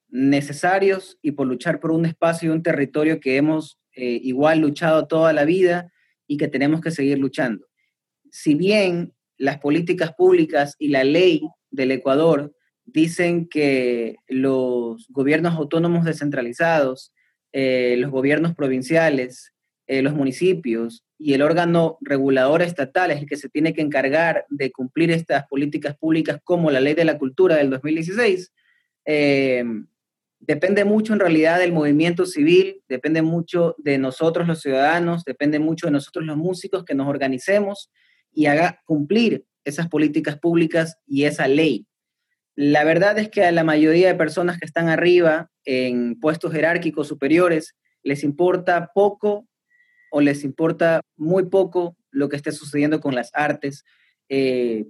necesarios 0.10 1.20
y 1.22 1.34
por 1.34 1.46
luchar 1.46 1.80
por 1.80 1.92
un 1.92 2.08
espacio 2.08 2.50
y 2.50 2.52
un 2.52 2.64
territorio 2.64 3.20
que 3.20 3.38
hemos 3.38 3.80
eh, 3.96 4.20
igual 4.24 4.58
luchado 4.58 5.06
toda 5.06 5.34
la 5.34 5.46
vida 5.46 5.94
y 6.26 6.38
que 6.38 6.48
tenemos 6.48 6.82
que 6.82 6.90
seguir 6.90 7.20
luchando. 7.20 7.68
Si 8.32 8.56
bien 8.56 9.14
las 9.38 9.60
políticas 9.60 10.16
públicas 10.16 10.76
y 10.80 10.88
la 10.88 11.04
ley 11.04 11.44
del 11.70 11.92
Ecuador 11.92 12.52
dicen 12.84 13.48
que 13.50 14.16
los 14.28 15.06
gobiernos 15.10 15.54
autónomos 15.54 16.06
descentralizados, 16.06 17.14
eh, 17.52 17.98
los 18.00 18.10
gobiernos 18.10 18.56
provinciales, 18.56 19.54
los 19.88 20.14
municipios 20.14 21.04
y 21.24 21.36
el 21.36 21.44
órgano 21.44 22.00
regulador 22.02 22.64
estatal 22.64 23.12
es 23.12 23.20
el 23.20 23.28
que 23.28 23.38
se 23.38 23.48
tiene 23.48 23.74
que 23.74 23.82
encargar 23.82 24.46
de 24.50 24.72
cumplir 24.72 25.12
estas 25.12 25.46
políticas 25.48 25.96
públicas 25.96 26.40
como 26.44 26.72
la 26.72 26.80
ley 26.80 26.96
de 26.96 27.06
la 27.06 27.20
cultura 27.20 27.58
del 27.58 27.70
2016, 27.70 28.52
eh, 29.06 29.64
depende 30.40 30.84
mucho 30.84 31.14
en 31.14 31.20
realidad 31.20 31.60
del 31.60 31.74
movimiento 31.74 32.26
civil, 32.26 32.82
depende 32.90 33.22
mucho 33.22 33.76
de 33.78 34.00
nosotros 34.00 34.48
los 34.48 34.62
ciudadanos, 34.62 35.24
depende 35.24 35.60
mucho 35.60 35.86
de 35.86 35.92
nosotros 35.92 36.26
los 36.26 36.38
músicos 36.38 36.84
que 36.84 36.96
nos 36.96 37.08
organicemos 37.08 37.92
y 38.34 38.48
haga 38.48 38.82
cumplir 38.86 39.46
esas 39.64 39.90
políticas 39.90 40.40
públicas 40.40 40.98
y 41.06 41.26
esa 41.26 41.48
ley. 41.48 41.86
La 42.56 42.84
verdad 42.84 43.20
es 43.20 43.30
que 43.30 43.44
a 43.44 43.52
la 43.52 43.64
mayoría 43.64 44.08
de 44.08 44.16
personas 44.16 44.58
que 44.58 44.66
están 44.66 44.90
arriba 44.90 45.52
en 45.66 46.20
puestos 46.20 46.52
jerárquicos 46.52 47.08
superiores 47.08 47.76
les 48.02 48.24
importa 48.24 48.90
poco 48.96 49.48
o 50.12 50.22
les 50.22 50.44
importa 50.44 51.02
muy 51.18 51.46
poco 51.46 51.98
lo 52.12 52.30
que 52.30 52.36
esté 52.36 52.52
sucediendo 52.52 53.00
con 53.00 53.16
las 53.16 53.32
artes 53.34 53.84
eh, 54.30 54.86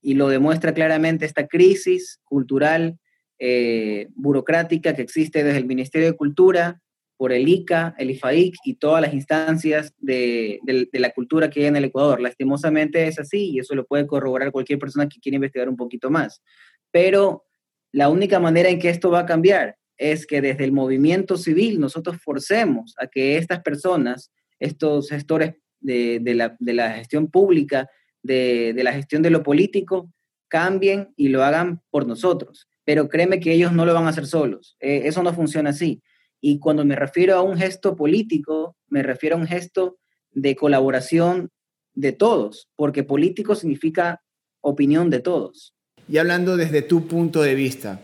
y 0.00 0.14
lo 0.14 0.28
demuestra 0.28 0.72
claramente 0.72 1.26
esta 1.26 1.48
crisis 1.48 2.20
cultural 2.24 2.98
eh, 3.38 4.06
burocrática 4.14 4.94
que 4.94 5.02
existe 5.02 5.42
desde 5.42 5.58
el 5.58 5.66
Ministerio 5.66 6.06
de 6.06 6.16
Cultura, 6.16 6.80
por 7.16 7.32
el 7.32 7.48
ICA, 7.48 7.94
el 7.98 8.10
IFAIC 8.10 8.56
y 8.64 8.74
todas 8.74 9.00
las 9.00 9.14
instancias 9.14 9.94
de, 9.98 10.60
la 10.92 11.10
cultura 11.10 11.48
que 11.48 11.60
hay 11.60 11.66
en 11.66 11.76
el 11.76 11.84
Ecuador. 11.84 12.20
Lastimosamente 12.20 13.06
es 13.06 13.18
así 13.18 13.52
y 13.52 13.58
eso 13.58 13.74
lo 13.74 13.86
puede 13.86 14.06
corroborar 14.06 14.52
cualquier 14.52 14.78
persona 14.78 15.08
que 15.08 15.20
quiera 15.20 15.36
investigar 15.36 15.68
un 15.68 15.76
poquito 15.76 16.10
más. 16.10 16.42
Pero 16.90 17.44
la 17.92 18.10
única 18.10 18.38
manera 18.38 18.68
en 18.68 18.78
que 18.78 18.90
esto 18.90 19.10
va 19.10 19.20
a 19.20 19.26
cambiar 19.26 19.76
es 19.96 20.26
que 20.26 20.42
desde 20.42 20.64
el 20.64 20.72
movimiento 20.72 21.38
civil 21.38 21.80
nosotros 21.80 22.18
forcemos 22.22 22.94
a 22.98 23.06
que 23.06 23.38
estas 23.38 23.62
personas, 23.62 24.30
estos 24.58 25.08
gestores 25.08 25.54
de, 25.80 26.20
la, 26.34 26.90
gestión 26.92 27.30
pública, 27.30 27.88
de, 28.22 28.74
la 28.76 28.92
gestión 28.92 29.22
de 29.22 29.30
lo 29.30 29.42
político, 29.42 30.10
cambien 30.48 31.12
y 31.16 31.28
lo 31.28 31.44
hagan 31.44 31.82
por 31.90 32.06
nosotros 32.06 32.68
pero 32.86 33.08
créeme 33.08 33.40
que 33.40 33.52
ellos 33.52 33.72
no 33.72 33.84
lo 33.84 33.92
van 33.92 34.06
a 34.06 34.10
hacer 34.10 34.26
solos. 34.26 34.76
Eh, 34.80 35.02
eso 35.04 35.22
no 35.22 35.34
funciona 35.34 35.70
así. 35.70 36.02
Y 36.40 36.60
cuando 36.60 36.84
me 36.84 36.94
refiero 36.94 37.34
a 37.34 37.42
un 37.42 37.58
gesto 37.58 37.96
político, 37.96 38.76
me 38.86 39.02
refiero 39.02 39.36
a 39.36 39.40
un 39.40 39.46
gesto 39.46 39.98
de 40.30 40.54
colaboración 40.54 41.50
de 41.94 42.12
todos, 42.12 42.68
porque 42.76 43.02
político 43.02 43.56
significa 43.56 44.22
opinión 44.60 45.10
de 45.10 45.18
todos. 45.18 45.74
Y 46.08 46.18
hablando 46.18 46.56
desde 46.56 46.82
tu 46.82 47.08
punto 47.08 47.42
de 47.42 47.56
vista, 47.56 48.00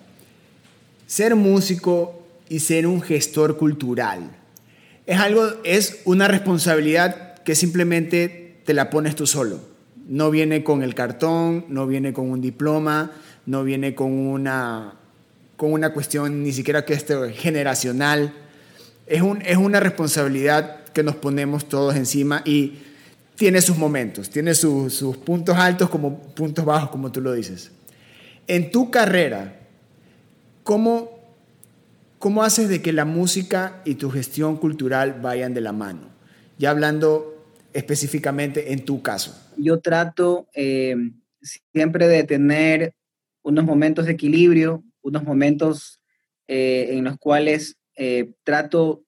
ser 1.06 1.36
músico 1.36 2.26
y 2.48 2.58
ser 2.58 2.88
un 2.88 3.00
gestor 3.02 3.56
cultural 3.56 4.36
es 5.06 5.18
algo 5.18 5.48
es 5.64 6.00
una 6.04 6.28
responsabilidad 6.28 7.42
que 7.42 7.54
simplemente 7.54 8.60
te 8.64 8.74
la 8.74 8.90
pones 8.90 9.16
tú 9.16 9.26
solo. 9.26 9.60
No 10.06 10.30
viene 10.30 10.64
con 10.64 10.82
el 10.82 10.94
cartón, 10.94 11.64
no 11.68 11.86
viene 11.86 12.12
con 12.12 12.30
un 12.30 12.40
diploma, 12.40 13.12
no 13.46 13.64
viene 13.64 13.94
con 13.94 14.12
una, 14.12 14.94
con 15.56 15.72
una 15.72 15.92
cuestión 15.92 16.42
ni 16.42 16.52
siquiera 16.52 16.84
que 16.84 16.94
esté 16.94 17.32
generacional. 17.32 18.32
Es, 19.06 19.22
un, 19.22 19.42
es 19.42 19.56
una 19.56 19.80
responsabilidad 19.80 20.84
que 20.92 21.02
nos 21.02 21.16
ponemos 21.16 21.68
todos 21.68 21.96
encima 21.96 22.42
y 22.44 22.78
tiene 23.36 23.60
sus 23.60 23.76
momentos, 23.76 24.30
tiene 24.30 24.54
sus 24.54 25.16
puntos 25.24 25.56
altos 25.56 25.88
como 25.88 26.18
puntos 26.18 26.64
bajos, 26.64 26.90
como 26.90 27.10
tú 27.10 27.20
lo 27.20 27.32
dices. 27.32 27.70
En 28.46 28.70
tu 28.70 28.90
carrera, 28.90 29.60
¿cómo, 30.62 31.21
¿cómo 32.22 32.44
haces 32.44 32.68
de 32.68 32.80
que 32.80 32.92
la 32.92 33.04
música 33.04 33.82
y 33.84 33.96
tu 33.96 34.08
gestión 34.08 34.56
cultural 34.56 35.18
vayan 35.20 35.54
de 35.54 35.60
la 35.60 35.72
mano? 35.72 36.08
Ya 36.56 36.70
hablando 36.70 37.44
específicamente 37.72 38.72
en 38.72 38.84
tu 38.84 39.02
caso. 39.02 39.36
Yo 39.56 39.80
trato 39.80 40.46
eh, 40.54 40.94
siempre 41.72 42.06
de 42.06 42.22
tener 42.22 42.94
unos 43.42 43.64
momentos 43.64 44.06
de 44.06 44.12
equilibrio, 44.12 44.84
unos 45.02 45.24
momentos 45.24 46.00
eh, 46.46 46.90
en 46.90 47.02
los 47.02 47.18
cuales 47.18 47.76
eh, 47.96 48.30
trato 48.44 49.04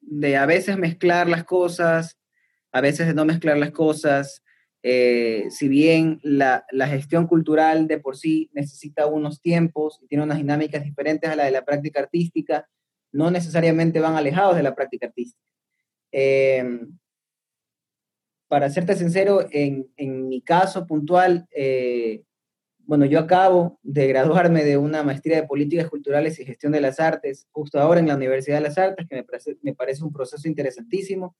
de 0.00 0.38
a 0.38 0.46
veces 0.46 0.78
mezclar 0.78 1.28
las 1.28 1.44
cosas, 1.44 2.16
a 2.72 2.80
veces 2.80 3.06
de 3.06 3.12
no 3.12 3.26
mezclar 3.26 3.58
las 3.58 3.72
cosas. 3.72 4.42
Eh, 4.86 5.46
si 5.48 5.66
bien 5.66 6.20
la, 6.22 6.66
gestión 6.86 7.26
cultural 7.26 7.88
de 7.88 7.98
por 7.98 8.18
sí 8.18 8.50
necesita 8.52 9.06
unos 9.06 9.40
tiempos 9.40 9.98
y 10.02 10.06
tiene 10.08 10.24
unas 10.24 10.36
dinámicas 10.36 10.84
diferentes 10.84 11.30
a 11.30 11.36
la 11.36 11.46
de 11.46 11.52
la 11.52 11.64
práctica 11.64 12.00
artística, 12.00 12.68
no 13.10 13.30
necesariamente 13.30 13.98
van 13.98 14.16
alejados 14.16 14.56
de 14.56 14.62
la 14.62 14.74
práctica 14.74 15.06
artística. 15.06 15.42
para 18.46 18.68
serte 18.68 18.94
sincero, 18.94 19.46
en, 19.50 20.28
mi 20.28 20.42
caso 20.42 20.86
puntual, 20.86 21.48
bueno, 22.86 23.06
yo 23.06 23.20
acabo 23.20 23.78
de 23.82 24.06
graduarme 24.06 24.64
de 24.64 24.76
una 24.76 25.02
maestría 25.02 25.40
de 25.40 25.46
políticas 25.46 25.88
culturales 25.88 26.38
y 26.38 26.44
gestión 26.44 26.72
de 26.72 26.82
las 26.82 27.00
artes, 27.00 27.48
justo 27.52 27.80
ahora 27.80 28.00
en 28.00 28.08
la 28.08 28.16
Universidad 28.16 28.58
de 28.58 28.64
las 28.64 28.76
Artes, 28.76 29.06
que 29.08 29.24
me 29.62 29.74
parece 29.74 30.04
un 30.04 30.12
proceso 30.12 30.46
interesantísimo, 30.46 31.34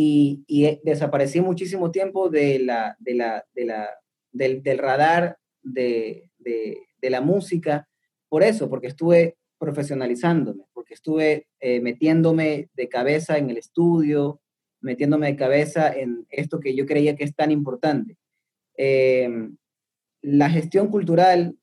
y, 0.00 0.44
y 0.46 0.78
desaparecí 0.84 1.40
muchísimo 1.40 1.90
tiempo 1.90 2.30
del, 2.30 2.70
del, 3.00 4.78
radar 4.78 5.38
de, 5.60 6.30
de, 6.38 7.10
la 7.10 7.20
música, 7.20 7.88
por 8.28 8.44
eso, 8.44 8.70
porque 8.70 8.86
estuve 8.86 9.38
profesionalizándome, 9.58 10.66
porque 10.72 10.94
estuve 10.94 11.48
eh, 11.58 11.80
metiéndome 11.80 12.70
de 12.74 12.88
cabeza 12.88 13.38
en 13.38 13.50
el 13.50 13.56
estudio, 13.56 14.40
metiéndome 14.80 15.26
de 15.26 15.36
cabeza 15.36 15.92
en 15.92 16.28
esto 16.30 16.60
que 16.60 16.76
yo 16.76 16.86
creía 16.86 17.16
que 17.16 17.24
es 17.24 17.34
tan 17.34 17.50
importante. 17.50 18.16
Eh, 18.76 19.28
la 20.22 20.48
gestión 20.48 20.92
cultural 20.92 21.58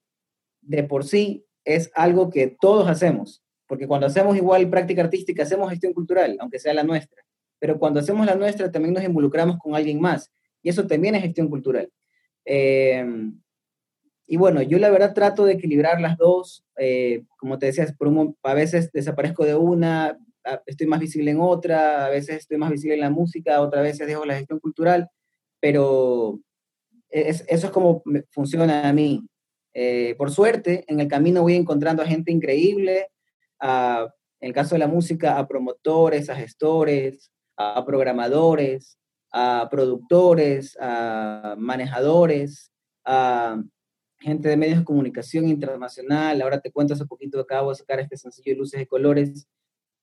de 0.60 0.84
por 0.84 1.06
sí 1.06 1.46
es 1.64 1.90
algo 1.96 2.30
que 2.30 2.48
todos 2.60 2.90
hacemos, 2.90 3.46
porque 3.66 3.88
cuando 3.88 4.08
hacemos 4.08 4.36
igual 4.36 4.70
práctica 4.70 5.04
artística, 5.04 5.44
hacemos 5.44 5.70
gestión 5.70 5.94
cultural, 5.94 6.36
aunque 6.42 6.60
sea 6.60 6.74
la 6.74 6.84
nuestra, 6.84 7.25
pero 7.60 7.80
cuando 7.80 8.00
hacemos 8.00 8.26
la 8.26 8.36
nuestra 8.36 8.72
también 8.72 8.94
nos 8.94 9.04
involucramos 9.04 9.58
con 9.58 9.76
alguien 9.76 10.00
más, 10.00 10.32
y 10.62 10.70
eso 10.70 10.86
también 10.88 11.16
es 11.16 11.22
gestión 11.24 11.50
cultural. 11.50 11.90
Em, 12.46 13.40
y 14.28 14.38
bueno, 14.38 14.62
yo 14.62 14.80
la 14.80 14.90
verdad 14.90 15.14
trato 15.14 15.46
de 15.46 15.54
equilibrar 15.54 16.02
las 16.02 16.18
dos, 16.18 16.66
eh, 16.78 17.24
como 17.38 17.60
te 17.60 17.68
decía, 17.68 17.86
a 18.44 18.54
veces 18.54 18.92
desaparezco 18.92 19.46
de 19.46 19.56
una, 19.56 20.18
estoy 20.66 20.88
más 20.88 21.00
visible 21.00 21.32
en 21.32 21.40
otra, 21.40 22.06
a 22.06 22.10
veces 22.10 22.38
estoy 22.38 22.58
más 22.58 22.72
visible 22.72 22.96
en 22.96 23.02
la 23.02 23.10
música, 23.10 23.62
otra 23.62 23.82
veces 23.82 24.08
dejo 24.08 24.26
la 24.26 24.36
gestión 24.36 24.60
cultural, 24.60 25.10
pero 25.60 26.40
eso 27.10 27.44
es 27.48 27.72
como 27.72 28.04
funciona 28.32 28.90
a 28.90 28.94
mí. 28.94 29.28
Eh, 29.74 30.16
por 30.18 30.32
suerte, 30.32 30.86
en 30.88 31.00
el 31.00 31.08
camino 31.08 31.42
voy 31.42 31.56
encontrando 31.56 32.02
a 32.02 32.08
gente 32.08 32.32
increíble, 32.32 33.08
en 33.62 34.10
el 34.40 34.54
caso 34.54 34.76
de 34.76 34.80
la 34.80 34.88
música, 34.88 35.38
a 35.38 35.48
promotores, 35.48 36.30
a 36.30 36.36
gestores, 36.36 37.32
a 37.58 37.86
programadores, 37.86 38.98
a 39.32 39.68
productores, 39.70 40.78
a 40.80 41.56
manejadores, 41.58 42.72
a, 43.06 43.62
gente 44.20 44.50
de 44.50 44.58
medios 44.58 44.80
de 44.80 44.86
comunicación 44.86 45.48
internacional. 45.48 46.42
Ahora 46.42 46.60
te 46.60 46.72
cuento, 46.72 46.94
hace 46.94 47.06
poquito 47.06 47.40
acabo 47.40 47.70
de 47.70 47.76
sacar 47.76 48.00
este 48.00 48.18
sencillo 48.18 48.54
de 48.54 48.58
luces 48.58 48.80
de 48.80 48.88
colores. 48.88 49.48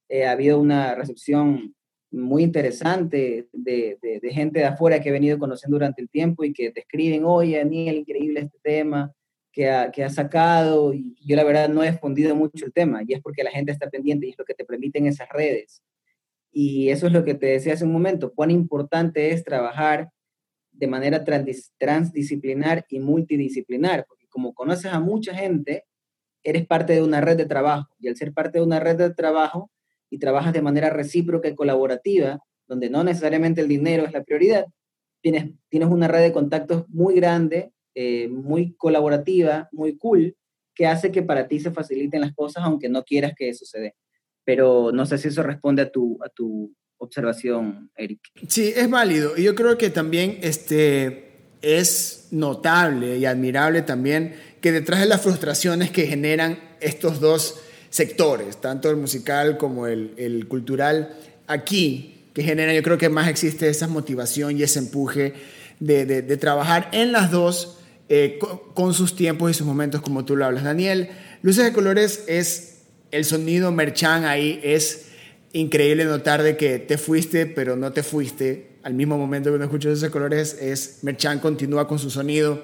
Eh, 0.09 0.27
ha 0.27 0.33
habido 0.33 0.61
una 0.61 0.95
recepción 0.95 1.75
muy 2.11 2.43
interesante 2.43 3.49
de, 3.53 3.99
gente 4.31 4.61
de 4.61 4.67
afuera 4.67 5.01
que 5.01 5.09
he 5.09 5.13
venido 5.13 5.39
conociendo 5.39 5.77
durante 5.77 6.03
el 6.03 6.11
tiempo 6.11 6.45
y 6.45 6.53
que 6.53 6.71
te 6.71 6.81
escriben, 6.81 7.25
oye, 7.25 7.57
Daniel, 7.59 7.97
increíble 7.97 8.41
este 8.41 8.59
tema 8.63 9.13
que 9.51 9.71
ha, 9.71 9.91
que 9.91 10.05
ha 10.05 10.11
sacado. 10.11 10.93
Y 10.93 11.17
yo 11.25 11.37
la 11.37 11.45
verdad 11.45 11.69
no 11.69 11.83
he 11.83 11.89
escondido 11.89 12.37
mucho 12.37 12.67
el 12.67 12.73
tema 12.73 13.03
y 13.07 13.15
es 13.15 13.21
porque 13.21 13.43
la 13.43 13.51
gente 13.51 13.73
está 13.73 13.89
pendiente 13.89 14.27
y 14.27 14.31
es 14.31 14.39
lo 14.39 14.45
que 14.45 14.55
te 14.55 14.65
permiten 14.65 15.07
esas 15.07 15.29
redes. 15.31 15.83
Y 16.53 16.91
eso 16.91 17.07
es 17.07 17.13
lo 17.13 17.25
que 17.25 17.35
te 17.35 17.47
decía 17.47 17.73
hace 17.73 17.85
un 17.85 17.93
momento, 17.93 18.33
cuán 18.35 18.51
importante 18.51 19.31
es 19.33 19.43
trabajar 19.43 20.11
de 20.71 20.87
manera 20.87 21.25
transdisciplinar 21.25 22.87
y 22.89 23.01
multidisciplinar, 23.01 24.05
porque 24.07 24.27
como 24.29 24.55
conoces 24.55 24.93
a 24.93 25.01
mucha 25.01 25.35
gente, 25.35 25.85
eres 26.43 26.67
parte 26.67 26.95
de 26.95 27.03
una 27.03 27.21
red 27.21 27.37
de 27.37 27.47
trabajo 27.47 27.89
y 27.99 28.09
al 28.09 28.17
ser 28.17 28.33
parte 28.33 28.59
de 28.59 28.65
una 28.65 28.81
red 28.81 28.97
de 28.97 29.15
trabajo 29.15 29.71
y 30.11 30.19
trabajas 30.19 30.53
de 30.53 30.63
manera 30.63 30.91
recíproca 30.91 31.49
y 31.49 31.55
colaborativa, 31.55 32.41
donde 32.67 32.91
no 32.91 33.05
necesariamente 33.05 33.61
el 33.61 33.69
dinero 33.69 34.05
es 34.05 34.13
la 34.13 34.25
prioridad, 34.25 34.67
tienes, 35.23 35.51
tienes 35.69 35.89
una 35.89 36.09
red 36.09 36.23
de 36.23 36.33
contactos 36.33 36.85
muy 36.89 37.15
grande, 37.15 37.73
eh, 37.95 38.29
muy 38.29 38.75
colaborativa, 38.75 39.69
muy 39.73 39.97
cool, 39.97 40.37
que 40.75 40.87
hace 40.87 41.13
que 41.13 41.23
para 41.23 41.49
ti 41.49 41.61
se 41.61 41.71
faciliten 41.71 42.23
las 42.23 42.35
cosas 42.35 42.65
aunque 42.65 42.89
no 42.89 43.05
quieras 43.05 43.33
que 43.37 43.51
eso 43.51 43.65
se. 43.65 43.95
Pero 44.45 44.91
no 44.93 45.07
sé 45.07 45.19
si 45.19 45.29
eso 45.29 45.43
responde 45.43 45.83
a 45.83 45.91
tu, 45.91 46.19
a 46.25 46.29
tu 46.29 46.75
observación, 46.99 47.91
Eric. 47.97 48.21
Sí, 48.49 48.73
es 48.75 48.89
válido. 48.89 49.37
Y 49.37 49.43
yo 49.43 49.55
creo 49.55 49.79
que 49.79 49.91
también 49.91 50.39
este, 50.43 51.33
es 51.63 52.29
notable 52.31 53.19
y 53.19 53.25
admirable 53.25 53.83
también 53.83 54.35
que 54.61 54.73
detrás 54.73 55.01
de 55.01 55.07
las 55.07 55.21
frustraciones 55.21 55.91
que 55.91 56.07
generan 56.07 56.59
estos 56.81 57.21
dos 57.21 57.61
sectores, 57.91 58.61
tanto 58.61 58.89
el 58.91 58.97
musical 58.97 59.59
como 59.59 59.87
el, 59.87 60.15
el 60.17 60.49
cultural, 60.49 61.17
aquí, 61.47 62.29
que 62.33 62.43
generan, 62.43 62.75
yo 62.75 62.83
creo 62.83 62.99
que 62.99 63.09
más 63.09 63.29
existe 63.29 63.69
esa 63.69 63.89
motivación 63.89 64.59
y 64.59 64.63
ese 64.63 64.79
empuje 64.79 65.35
de, 65.81 66.07
de, 66.07 66.37
trabajar 66.37 66.89
en 66.93 67.13
las 67.13 67.31
dos 67.31 67.79
eh, 68.09 68.39
con, 68.75 68.95
sus 68.95 69.17
tiempos 69.17 69.51
y 69.51 69.55
sus 69.55 69.67
momentos, 69.67 70.01
como 70.01 70.25
tú 70.25 70.37
lo 70.37 70.45
hablas. 70.45 70.65
Daniel, 70.65 71.11
Luces 71.43 71.65
de 71.65 71.73
Colores 71.73 72.25
es 72.29 72.72
el 73.13 73.25
sonido 73.27 73.71
merchan 73.71 74.25
ahí, 74.25 74.59
es 74.65 75.07
increíble 75.53 76.07
notar 76.07 76.43
de 76.43 76.57
que 76.57 76.79
te 76.79 76.99
fuiste, 76.99 77.47
pero 77.47 77.77
no 77.77 77.93
te 77.93 78.03
fuiste. 78.03 78.69
Al 78.83 78.95
mismo 78.95 79.17
momento 79.17 79.51
que 79.51 79.57
uno 79.57 79.65
escucha 79.67 79.91
esos 79.91 80.11
colores, 80.11 80.57
es 80.61 80.99
Merchan 81.03 81.39
continúa 81.39 81.87
con 81.87 81.99
su 81.99 82.11
sonido. 82.11 82.63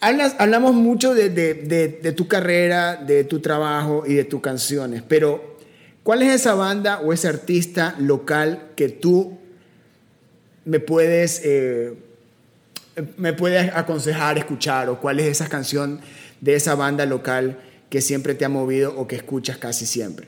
Hablamos 0.00 0.74
mucho 0.74 1.14
de, 1.14 2.14
tu 2.14 2.28
carrera, 2.28 2.96
de 2.96 3.24
tu 3.24 3.40
trabajo 3.40 4.04
y 4.06 4.14
de 4.14 4.24
tus 4.24 4.42
canciones, 4.42 5.02
pero 5.08 5.56
¿cuál 6.02 6.20
es 6.22 6.34
esa 6.34 6.54
banda 6.54 7.00
o 7.00 7.14
ese 7.14 7.26
artista 7.26 7.96
local 7.98 8.72
que 8.76 8.90
tú 8.90 9.38
me 10.66 10.78
puedes, 10.78 11.40
eh, 11.42 11.94
me 13.16 13.32
puedes 13.32 13.74
aconsejar 13.74 14.36
escuchar? 14.36 14.90
¿O 14.90 15.00
cuál 15.00 15.20
es 15.20 15.26
esa 15.26 15.48
canción 15.48 16.00
de 16.42 16.54
esa 16.54 16.74
banda 16.74 17.06
local 17.06 17.58
que 17.90 18.00
siempre 18.00 18.34
te 18.34 18.44
ha 18.44 18.48
movido 18.48 18.98
o 18.98 19.06
que 19.06 19.16
escuchas 19.16 19.58
casi 19.58 19.86
siempre? 19.86 20.26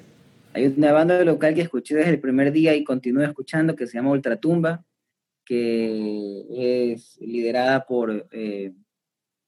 Hay 0.53 0.67
una 0.67 0.93
banda 0.93 1.23
local 1.25 1.55
que 1.55 1.61
escuché 1.61 1.95
desde 1.97 2.13
el 2.13 2.21
primer 2.21 2.51
día 2.51 2.75
y 2.75 2.85
continúo 2.85 3.23
escuchando 3.23 3.77
que 3.77 3.87
se 3.87 3.99
llama 3.99 4.13
Ultratumba, 4.13 4.85
que 5.45 6.93
es 6.93 7.19
liderada 7.21 7.85
por 7.85 8.27
eh, 8.33 8.73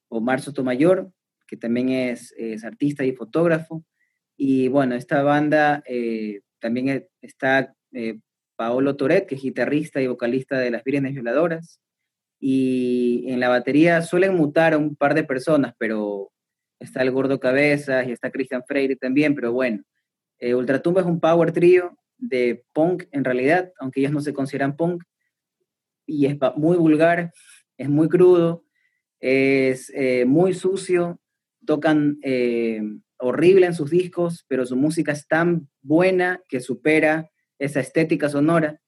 Omar 0.08 0.40
Sotomayor, 0.40 1.10
que 1.46 1.56
también 1.56 1.88
es, 1.88 2.34
artista 2.62 3.04
y 3.04 3.12
fotógrafo. 3.12 3.84
Y 4.36 4.68
bueno, 4.68 4.94
esta 4.94 5.22
banda 5.22 5.82
eh, 5.86 6.42
también 6.60 7.08
está 7.22 7.74
eh, 7.92 8.20
Paolo 8.56 8.96
Toret, 8.96 9.26
que 9.26 9.36
es 9.36 9.42
guitarrista 9.42 10.00
y 10.00 10.06
vocalista 10.06 10.58
de 10.58 10.70
Las 10.70 10.84
Vírgenes 10.84 11.14
Violadoras. 11.14 11.80
Y 12.38 13.24
en 13.28 13.40
la 13.40 13.48
batería 13.48 14.02
suelen 14.02 14.36
mutar 14.36 14.74
a 14.74 14.78
un 14.78 14.94
par 14.94 15.14
de 15.14 15.24
personas, 15.24 15.74
pero 15.78 16.30
está 16.78 17.02
el 17.02 17.10
Gordo 17.10 17.40
Cabezas 17.40 18.06
y 18.06 18.12
está 18.12 18.30
Cristian 18.30 18.62
Freire 18.66 18.96
también, 18.96 19.34
pero 19.34 19.52
bueno, 19.52 19.82
eh, 20.38 20.54
Ultratumba 20.54 21.00
es 21.00 21.06
un 21.06 21.20
power 21.20 21.52
trio 21.52 21.96
de 22.16 22.64
punk 22.72 23.04
en 23.12 23.24
realidad, 23.24 23.72
aunque 23.78 24.00
ellos 24.00 24.12
no 24.12 24.20
se 24.20 24.32
consideran 24.32 24.76
punk, 24.76 25.02
y 26.06 26.26
es 26.26 26.36
muy 26.56 26.76
vulgar, 26.76 27.32
es 27.76 27.88
muy 27.88 28.08
crudo, 28.08 28.64
es 29.20 29.92
eh, 29.94 30.24
muy 30.24 30.54
sucio, 30.54 31.20
tocan 31.66 32.18
eh, 32.22 32.80
horrible 33.18 33.66
en 33.66 33.74
sus 33.74 33.90
discos, 33.90 34.44
pero 34.48 34.64
su 34.64 34.76
música 34.76 35.12
es 35.12 35.26
tan 35.26 35.68
buena 35.82 36.40
que 36.48 36.60
supera 36.60 37.30
esa 37.58 37.80
estética 37.80 38.28
sonora. 38.28 38.80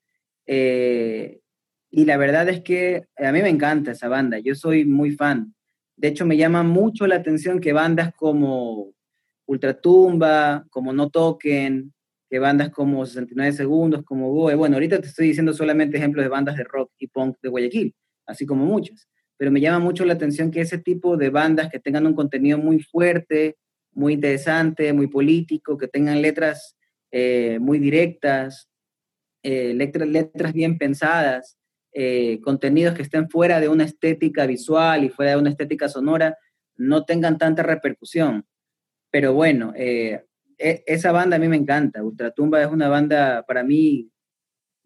y 1.92 2.04
la 2.04 2.16
verdad 2.16 2.48
es 2.48 2.60
que 2.62 3.06
a 3.16 3.32
mí 3.32 3.42
me 3.42 3.48
encanta 3.48 3.92
esa 3.92 4.08
banda, 4.08 4.38
yo 4.38 4.54
soy 4.54 4.84
muy 4.84 5.12
fan. 5.12 5.54
De 6.00 6.08
hecho, 6.08 6.24
me 6.24 6.38
llama 6.38 6.62
mucho 6.62 7.06
la 7.06 7.16
atención 7.16 7.60
que 7.60 7.74
bandas 7.74 8.14
como 8.14 8.94
Ultratumba, 9.44 10.64
como 10.70 10.94
No 10.94 11.10
Toquen, 11.10 11.92
que 12.30 12.38
bandas 12.38 12.70
como 12.70 13.04
69 13.04 13.52
Segundos, 13.52 14.02
como 14.02 14.32
Goe. 14.32 14.54
Bueno, 14.54 14.76
ahorita 14.76 14.98
te 14.98 15.08
estoy 15.08 15.26
diciendo 15.26 15.52
solamente 15.52 15.98
ejemplos 15.98 16.24
de 16.24 16.30
bandas 16.30 16.56
de 16.56 16.64
rock 16.64 16.90
y 16.96 17.08
punk 17.08 17.36
de 17.42 17.50
Guayaquil, 17.50 17.94
así 18.24 18.46
como 18.46 18.64
muchas. 18.64 19.10
Pero 19.36 19.50
me 19.50 19.60
llama 19.60 19.78
mucho 19.78 20.06
la 20.06 20.14
atención 20.14 20.50
que 20.50 20.62
ese 20.62 20.78
tipo 20.78 21.18
de 21.18 21.28
bandas 21.28 21.68
que 21.68 21.78
tengan 21.78 22.06
un 22.06 22.14
contenido 22.14 22.56
muy 22.56 22.80
fuerte, 22.80 23.58
muy 23.92 24.14
interesante, 24.14 24.94
muy 24.94 25.08
político, 25.08 25.76
que 25.76 25.86
tengan 25.86 26.22
letras 26.22 26.78
eh, 27.10 27.58
muy 27.60 27.78
directas, 27.78 28.70
eh, 29.42 29.74
letras, 29.74 30.08
letras 30.08 30.54
bien 30.54 30.78
pensadas, 30.78 31.58
eh, 31.92 32.40
contenidos 32.42 32.94
que 32.94 33.02
estén 33.02 33.28
fuera 33.28 33.60
de 33.60 33.68
una 33.68 33.84
estética 33.84 34.46
visual 34.46 35.04
y 35.04 35.08
fuera 35.08 35.32
de 35.32 35.38
una 35.38 35.50
estética 35.50 35.88
sonora, 35.88 36.36
no 36.76 37.04
tengan 37.04 37.38
tanta 37.38 37.62
repercusión. 37.62 38.46
Pero 39.10 39.34
bueno, 39.34 39.72
eh, 39.76 40.24
e, 40.56 40.84
esa 40.86 41.12
banda 41.12 41.36
a 41.36 41.38
mí 41.38 41.48
me 41.48 41.56
encanta. 41.56 42.02
Ultratumba 42.02 42.62
es 42.62 42.68
una 42.68 42.88
banda, 42.88 43.44
para 43.46 43.64
mí, 43.64 44.10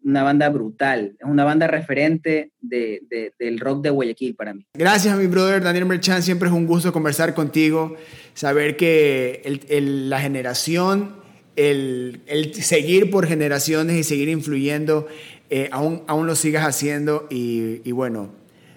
una 0.03 0.23
banda 0.23 0.49
brutal. 0.49 1.15
Es 1.19 1.25
una 1.25 1.43
banda 1.43 1.67
referente 1.67 2.51
de, 2.59 3.01
del 3.37 3.59
rock 3.59 3.83
de 3.83 3.89
Guayaquil 3.89 4.35
para 4.35 4.53
mí. 4.53 4.65
Gracias, 4.73 5.17
mi 5.17 5.27
brother 5.27 5.63
Daniel 5.63 5.85
Merchan. 5.85 6.23
Siempre 6.23 6.47
es 6.47 6.53
un 6.53 6.67
gusto 6.67 6.93
conversar 6.93 7.33
contigo. 7.33 7.95
Saber 8.33 8.77
que 8.77 9.41
la 10.07 10.19
generación, 10.19 11.24
el, 11.55 12.53
seguir 12.53 13.09
por 13.09 13.27
generaciones 13.27 13.97
y 13.97 14.03
seguir 14.03 14.29
influyendo, 14.29 15.07
eh, 15.49 15.69
aún, 15.71 16.03
aún 16.07 16.27
lo 16.27 16.35
sigas 16.35 16.65
haciendo. 16.65 17.27
Y, 17.29 17.91
bueno, 17.91 18.31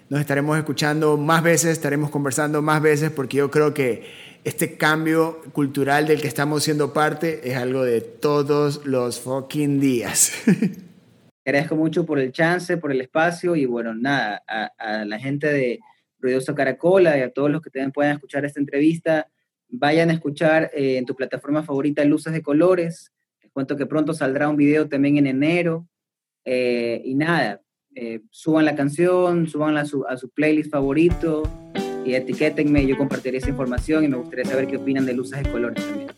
nos 0.09 0.19
estaremos 0.19 0.57
escuchando 0.57 1.17
más 1.17 1.43
veces, 1.43 1.71
estaremos 1.71 2.09
conversando 2.09 2.61
más 2.61 2.81
veces, 2.81 3.11
porque 3.11 3.37
yo 3.37 3.51
creo 3.51 3.73
que 3.73 4.29
este 4.43 4.77
cambio 4.77 5.41
cultural 5.51 6.07
del 6.07 6.21
que 6.21 6.27
estamos 6.27 6.63
siendo 6.63 6.93
parte 6.93 7.41
es 7.43 7.57
algo 7.57 7.83
de 7.83 8.01
todos 8.01 8.85
los 8.85 9.19
fucking 9.19 9.79
días. 9.79 10.31
Agradezco 11.45 11.75
mucho 11.75 12.05
por 12.05 12.19
el 12.19 12.31
chance, 12.31 12.77
por 12.77 12.91
el 12.91 13.01
espacio 13.01 13.55
y 13.55 13.65
bueno, 13.65 13.93
nada, 13.93 14.43
a, 14.47 15.03
la 15.05 15.19
gente 15.19 15.51
de 15.51 15.79
Ruidoso 16.19 16.53
Caracola 16.53 17.17
y 17.17 17.21
a 17.21 17.31
todos 17.31 17.49
los 17.49 17.61
que 17.61 17.69
también 17.69 17.91
puedan 17.91 18.13
escuchar 18.13 18.45
esta 18.45 18.59
entrevista, 18.59 19.27
vayan 19.69 20.09
a 20.09 20.13
escuchar 20.13 20.71
eh, 20.73 20.97
en 20.97 21.05
tu 21.05 21.15
plataforma 21.15 21.63
favorita 21.63 22.03
Luces 22.03 22.33
de 22.33 22.41
Colores. 22.41 23.13
Les 23.41 23.51
cuento 23.51 23.77
que 23.77 23.85
pronto 23.85 24.13
saldrá 24.13 24.49
un 24.49 24.57
video 24.57 24.89
también 24.89 25.17
en 25.17 25.27
enero. 25.27 25.87
Eh, 26.45 27.01
y 27.05 27.15
nada, 27.15 27.61
eh, 27.95 28.21
suban 28.31 28.65
la 28.65 28.75
canción, 28.75 29.47
suban 29.47 29.77
a 29.77 29.85
su, 29.85 30.05
a 30.05 30.17
su 30.17 30.29
playlist 30.29 30.71
favorito 30.71 31.43
y 32.09 32.15
etiquétenme, 32.15 32.85
yo 32.87 32.97
compartiré 32.97 33.37
esa 33.37 33.49
información 33.49 34.03
y 34.03 34.07
me 34.07 34.17
gustaría 34.17 34.45
saber 34.45 34.67
qué 34.67 34.77
opinan 34.77 35.05
de 35.05 35.13
luces 35.13 35.43
de 35.43 35.51
colores 35.51 35.85
también. 35.85 36.11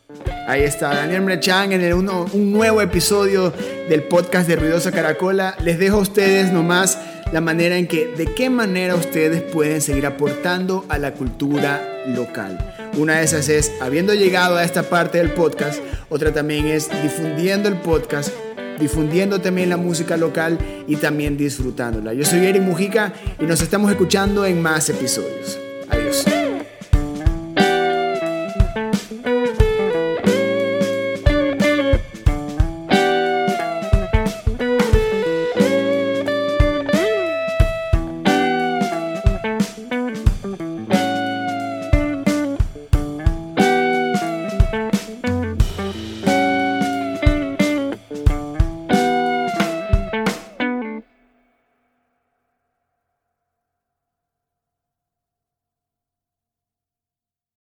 Ahí 0.47 0.63
está, 0.63 0.95
Daniel 0.95 1.21
Mrechan 1.21 1.73
en 1.73 1.93
un 1.93 2.51
nuevo 2.53 2.81
episodio 2.81 3.53
del 3.89 4.03
podcast 4.03 4.47
de 4.47 4.55
Ruidosa 4.55 4.91
Caracola. 4.91 5.55
Les 5.63 5.77
dejo 5.77 5.97
a 5.97 6.01
ustedes 6.01 6.53
nomás 6.53 6.97
la 7.33 7.41
manera 7.41 7.77
en 7.77 7.87
que, 7.87 8.07
de 8.07 8.25
qué 8.25 8.49
manera 8.49 8.95
ustedes 8.95 9.41
pueden 9.41 9.81
seguir 9.81 10.05
aportando 10.05 10.85
a 10.87 10.97
la 10.97 11.13
cultura 11.13 11.81
local. 12.07 12.57
Una 12.97 13.17
de 13.17 13.25
esas 13.25 13.49
es, 13.49 13.71
habiendo 13.81 14.13
llegado 14.13 14.55
a 14.55 14.63
esta 14.63 14.83
parte 14.83 15.17
del 15.17 15.31
podcast, 15.31 15.81
otra 16.09 16.33
también 16.33 16.67
es 16.67 16.89
difundiendo 17.03 17.67
el 17.67 17.75
podcast 17.75 18.31
difundiendo 18.79 19.39
también 19.39 19.69
la 19.69 19.77
música 19.77 20.17
local 20.17 20.57
y 20.87 20.95
también 20.95 21.37
disfrutándola. 21.37 22.13
Yo 22.13 22.25
soy 22.25 22.45
Eric 22.45 22.63
Mujica 22.63 23.13
y 23.39 23.45
nos 23.45 23.61
estamos 23.61 23.91
escuchando 23.91 24.43
en 24.43 24.59
más 24.59 24.89
episodios. 24.89 25.59
Adiós. 25.91 26.40